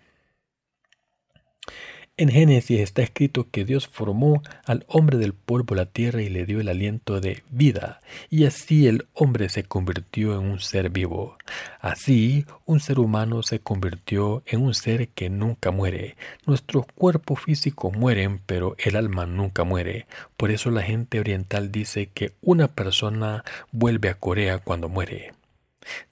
En 2.17 2.29
Génesis 2.29 2.79
está 2.79 3.03
escrito 3.03 3.51
que 3.51 3.65
Dios 3.65 3.89
formó 3.89 4.41
al 4.67 4.85
hombre 4.87 5.19
del 5.19 5.35
polvo 5.35 5.75
la 5.75 5.87
tierra 5.87 6.23
y 6.23 6.29
le 6.29 6.47
dio 6.47 6.61
el 6.61 6.69
aliento 6.69 7.21
de 7.21 7.43
vida, 7.51 8.01
y 8.31 8.45
así 8.45 8.87
el 8.87 9.09
hombre 9.15 9.49
se 9.49 9.65
convirtió 9.65 10.39
en 10.39 10.47
un 10.47 10.61
ser 10.61 10.91
vivo. 10.91 11.37
Así, 11.81 12.47
un 12.67 12.79
ser 12.79 13.01
humano 13.01 13.43
se 13.43 13.59
convirtió 13.59 14.45
en 14.47 14.63
un 14.63 14.75
ser 14.75 15.09
que 15.09 15.29
nunca 15.29 15.73
muere. 15.73 16.17
Nuestros 16.47 16.87
cuerpos 16.87 17.41
físicos 17.41 17.93
mueren, 17.97 18.41
pero 18.47 18.77
el 18.79 18.95
alma 18.95 19.27
nunca 19.27 19.65
muere. 19.65 20.07
Por 20.37 20.53
eso 20.53 20.71
la 20.71 20.83
gente 20.83 21.19
oriental 21.19 21.73
dice 21.73 22.11
que 22.15 22.31
una 22.41 22.69
persona 22.69 23.43
vuelve 23.73 24.09
a 24.09 24.15
Corea 24.15 24.59
cuando 24.59 24.89
muere. 24.89 25.33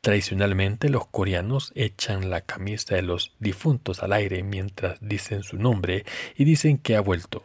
Tradicionalmente 0.01 0.89
los 0.89 1.07
coreanos 1.07 1.73
echan 1.75 2.31
la 2.31 2.43
camisa 2.43 2.95
de 2.95 3.03
los 3.03 3.35
difuntos 3.39 4.03
al 4.03 4.13
aire 4.13 4.43
mientras 4.43 4.99
dicen 5.01 5.43
su 5.43 5.57
nombre 5.57 6.05
y 6.37 6.45
dicen 6.45 6.79
que 6.79 6.97
ha 6.97 7.01
vuelto. 7.01 7.45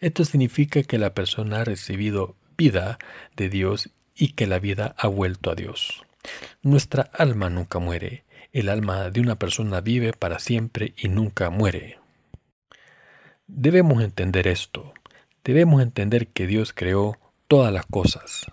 Esto 0.00 0.24
significa 0.24 0.82
que 0.82 0.98
la 0.98 1.14
persona 1.14 1.60
ha 1.60 1.64
recibido 1.64 2.36
vida 2.56 2.98
de 3.36 3.48
Dios 3.48 3.90
y 4.14 4.32
que 4.32 4.46
la 4.46 4.58
vida 4.58 4.94
ha 4.98 5.08
vuelto 5.08 5.50
a 5.50 5.54
Dios. 5.54 6.04
Nuestra 6.62 7.02
alma 7.02 7.48
nunca 7.48 7.78
muere. 7.78 8.24
El 8.52 8.68
alma 8.68 9.10
de 9.10 9.20
una 9.20 9.38
persona 9.38 9.80
vive 9.80 10.12
para 10.12 10.38
siempre 10.38 10.92
y 10.96 11.08
nunca 11.08 11.50
muere. 11.50 11.98
Debemos 13.46 14.02
entender 14.02 14.46
esto. 14.48 14.92
Debemos 15.44 15.82
entender 15.82 16.28
que 16.28 16.46
Dios 16.46 16.72
creó 16.74 17.16
todas 17.48 17.72
las 17.72 17.86
cosas. 17.86 18.46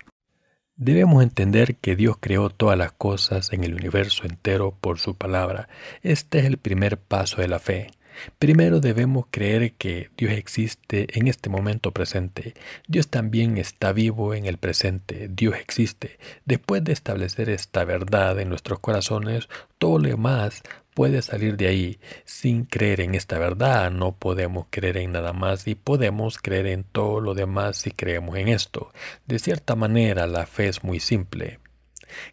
Debemos 0.80 1.24
entender 1.24 1.74
que 1.74 1.96
Dios 1.96 2.18
creó 2.20 2.50
todas 2.50 2.78
las 2.78 2.92
cosas 2.92 3.52
en 3.52 3.64
el 3.64 3.74
universo 3.74 4.24
entero 4.26 4.76
por 4.80 5.00
su 5.00 5.16
palabra. 5.16 5.68
Este 6.04 6.38
es 6.38 6.44
el 6.44 6.56
primer 6.56 6.98
paso 6.98 7.40
de 7.40 7.48
la 7.48 7.58
fe. 7.58 7.90
Primero 8.38 8.78
debemos 8.78 9.26
creer 9.28 9.72
que 9.72 10.10
Dios 10.16 10.30
existe 10.32 11.18
en 11.18 11.26
este 11.26 11.48
momento 11.48 11.90
presente. 11.90 12.54
Dios 12.86 13.08
también 13.08 13.58
está 13.58 13.92
vivo 13.92 14.34
en 14.34 14.46
el 14.46 14.56
presente. 14.56 15.28
Dios 15.28 15.56
existe. 15.56 16.16
Después 16.44 16.84
de 16.84 16.92
establecer 16.92 17.50
esta 17.50 17.84
verdad 17.84 18.38
en 18.38 18.48
nuestros 18.48 18.78
corazones, 18.78 19.48
todo 19.78 19.98
lo 19.98 20.08
demás 20.08 20.62
puede 20.98 21.22
salir 21.22 21.56
de 21.56 21.68
ahí. 21.68 22.00
Sin 22.24 22.64
creer 22.64 23.00
en 23.00 23.14
esta 23.14 23.38
verdad 23.38 23.92
no 23.92 24.16
podemos 24.16 24.66
creer 24.68 24.96
en 24.96 25.12
nada 25.12 25.32
más 25.32 25.68
y 25.68 25.76
podemos 25.76 26.38
creer 26.38 26.66
en 26.66 26.82
todo 26.82 27.20
lo 27.20 27.34
demás 27.34 27.76
si 27.76 27.92
creemos 27.92 28.36
en 28.36 28.48
esto. 28.48 28.90
De 29.24 29.38
cierta 29.38 29.76
manera 29.76 30.26
la 30.26 30.44
fe 30.44 30.66
es 30.66 30.82
muy 30.82 30.98
simple. 30.98 31.60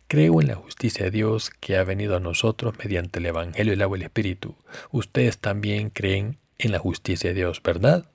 Creo 0.07 0.41
en 0.41 0.47
la 0.47 0.55
justicia 0.55 1.05
de 1.05 1.11
Dios 1.11 1.51
que 1.51 1.77
ha 1.77 1.83
venido 1.83 2.15
a 2.15 2.19
nosotros 2.19 2.73
mediante 2.83 3.19
el 3.19 3.27
Evangelio 3.27 3.73
y 3.73 3.75
el 3.75 3.83
agua 3.83 3.99
y 3.99 4.01
el 4.01 4.05
Espíritu. 4.07 4.55
Ustedes 4.89 5.37
también 5.37 5.91
creen 5.91 6.39
en 6.57 6.71
la 6.71 6.79
justicia 6.79 7.29
de 7.29 7.35
Dios, 7.35 7.61
¿verdad? 7.61 8.09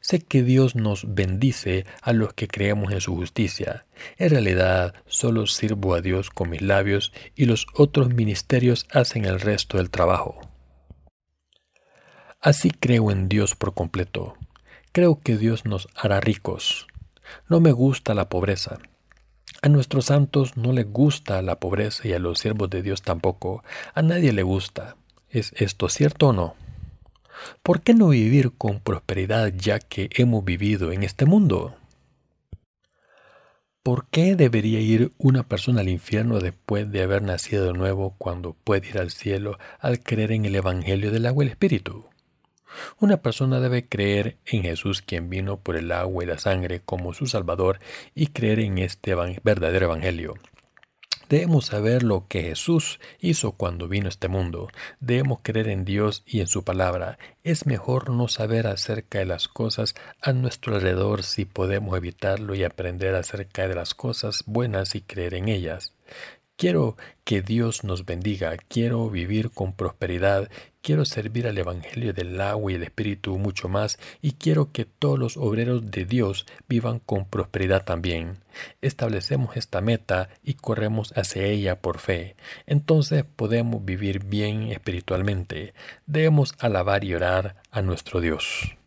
Sé 0.00 0.20
que 0.20 0.42
Dios 0.42 0.74
nos 0.74 1.14
bendice 1.14 1.86
a 2.02 2.12
los 2.12 2.32
que 2.34 2.48
creemos 2.48 2.92
en 2.92 3.00
su 3.00 3.14
justicia. 3.14 3.86
En 4.16 4.30
realidad, 4.30 4.94
solo 5.06 5.46
sirvo 5.46 5.94
a 5.94 6.00
Dios 6.00 6.30
con 6.30 6.50
mis 6.50 6.62
labios 6.62 7.12
y 7.34 7.46
los 7.46 7.66
otros 7.74 8.12
ministerios 8.14 8.86
hacen 8.92 9.24
el 9.24 9.40
resto 9.40 9.78
del 9.78 9.90
trabajo. 9.90 10.40
Así 12.40 12.70
creo 12.70 13.10
en 13.10 13.28
Dios 13.28 13.56
por 13.56 13.74
completo. 13.74 14.36
Creo 14.92 15.20
que 15.20 15.36
Dios 15.36 15.64
nos 15.64 15.88
hará 15.96 16.20
ricos. 16.20 16.86
No 17.48 17.60
me 17.60 17.72
gusta 17.72 18.14
la 18.14 18.28
pobreza. 18.28 18.78
A 19.60 19.68
nuestros 19.68 20.06
santos 20.06 20.56
no 20.56 20.72
les 20.72 20.86
gusta 20.90 21.42
la 21.42 21.58
pobreza 21.58 22.06
y 22.06 22.12
a 22.12 22.20
los 22.20 22.38
siervos 22.38 22.70
de 22.70 22.82
Dios 22.82 23.02
tampoco. 23.02 23.64
A 23.92 24.02
nadie 24.02 24.32
le 24.32 24.44
gusta. 24.44 24.96
¿Es 25.30 25.52
esto 25.56 25.88
cierto 25.88 26.28
o 26.28 26.32
no? 26.32 26.54
¿Por 27.62 27.82
qué 27.82 27.94
no 27.94 28.08
vivir 28.08 28.52
con 28.56 28.80
prosperidad 28.80 29.52
ya 29.56 29.78
que 29.78 30.10
hemos 30.14 30.44
vivido 30.44 30.92
en 30.92 31.02
este 31.02 31.24
mundo? 31.24 31.76
¿Por 33.82 34.06
qué 34.08 34.36
debería 34.36 34.80
ir 34.80 35.12
una 35.16 35.44
persona 35.48 35.80
al 35.80 35.88
infierno 35.88 36.40
después 36.40 36.90
de 36.90 37.02
haber 37.02 37.22
nacido 37.22 37.64
de 37.64 37.72
nuevo 37.72 38.14
cuando 38.18 38.52
puede 38.52 38.88
ir 38.88 38.98
al 38.98 39.10
cielo 39.10 39.58
al 39.78 40.00
creer 40.00 40.32
en 40.32 40.44
el 40.44 40.56
Evangelio 40.56 41.10
del 41.10 41.26
agua 41.26 41.44
y 41.44 41.46
el 41.46 41.52
Espíritu? 41.52 42.04
Una 43.00 43.22
persona 43.22 43.60
debe 43.60 43.88
creer 43.88 44.36
en 44.44 44.62
Jesús 44.62 45.00
quien 45.00 45.30
vino 45.30 45.58
por 45.58 45.76
el 45.76 45.90
agua 45.90 46.22
y 46.22 46.26
la 46.26 46.38
sangre 46.38 46.80
como 46.80 47.14
su 47.14 47.26
Salvador 47.26 47.78
y 48.14 48.26
creer 48.28 48.60
en 48.60 48.78
este 48.78 49.14
verdadero 49.42 49.86
Evangelio. 49.86 50.34
Debemos 51.28 51.66
saber 51.66 52.02
lo 52.02 52.26
que 52.26 52.42
Jesús 52.42 53.00
hizo 53.20 53.52
cuando 53.52 53.86
vino 53.86 54.06
a 54.06 54.08
este 54.08 54.28
mundo. 54.28 54.68
Debemos 55.00 55.40
creer 55.42 55.68
en 55.68 55.84
Dios 55.84 56.22
y 56.26 56.40
en 56.40 56.46
su 56.46 56.64
palabra. 56.64 57.18
Es 57.44 57.66
mejor 57.66 58.08
no 58.08 58.28
saber 58.28 58.66
acerca 58.66 59.18
de 59.18 59.26
las 59.26 59.46
cosas 59.46 59.94
a 60.22 60.32
nuestro 60.32 60.76
alrededor 60.76 61.22
si 61.22 61.44
podemos 61.44 61.96
evitarlo 61.98 62.54
y 62.54 62.64
aprender 62.64 63.14
acerca 63.14 63.68
de 63.68 63.74
las 63.74 63.94
cosas 63.94 64.42
buenas 64.46 64.94
y 64.94 65.02
creer 65.02 65.34
en 65.34 65.48
ellas. 65.48 65.92
Quiero 66.58 66.96
que 67.22 67.40
Dios 67.40 67.84
nos 67.84 68.04
bendiga, 68.04 68.56
quiero 68.56 69.08
vivir 69.10 69.52
con 69.52 69.74
prosperidad, 69.74 70.50
quiero 70.82 71.04
servir 71.04 71.46
al 71.46 71.56
Evangelio 71.56 72.12
del 72.12 72.40
agua 72.40 72.72
y 72.72 72.74
el 72.74 72.82
Espíritu 72.82 73.38
mucho 73.38 73.68
más 73.68 73.96
y 74.22 74.32
quiero 74.32 74.72
que 74.72 74.84
todos 74.84 75.20
los 75.20 75.36
obreros 75.36 75.88
de 75.92 76.04
Dios 76.04 76.46
vivan 76.68 76.98
con 76.98 77.26
prosperidad 77.26 77.84
también. 77.84 78.38
Establecemos 78.80 79.56
esta 79.56 79.80
meta 79.80 80.30
y 80.42 80.54
corremos 80.54 81.16
hacia 81.16 81.44
ella 81.44 81.80
por 81.80 82.00
fe. 82.00 82.34
Entonces 82.66 83.22
podemos 83.22 83.84
vivir 83.84 84.24
bien 84.24 84.72
espiritualmente. 84.72 85.74
Debemos 86.06 86.56
alabar 86.58 87.04
y 87.04 87.14
orar 87.14 87.54
a 87.70 87.82
nuestro 87.82 88.20
Dios. 88.20 88.77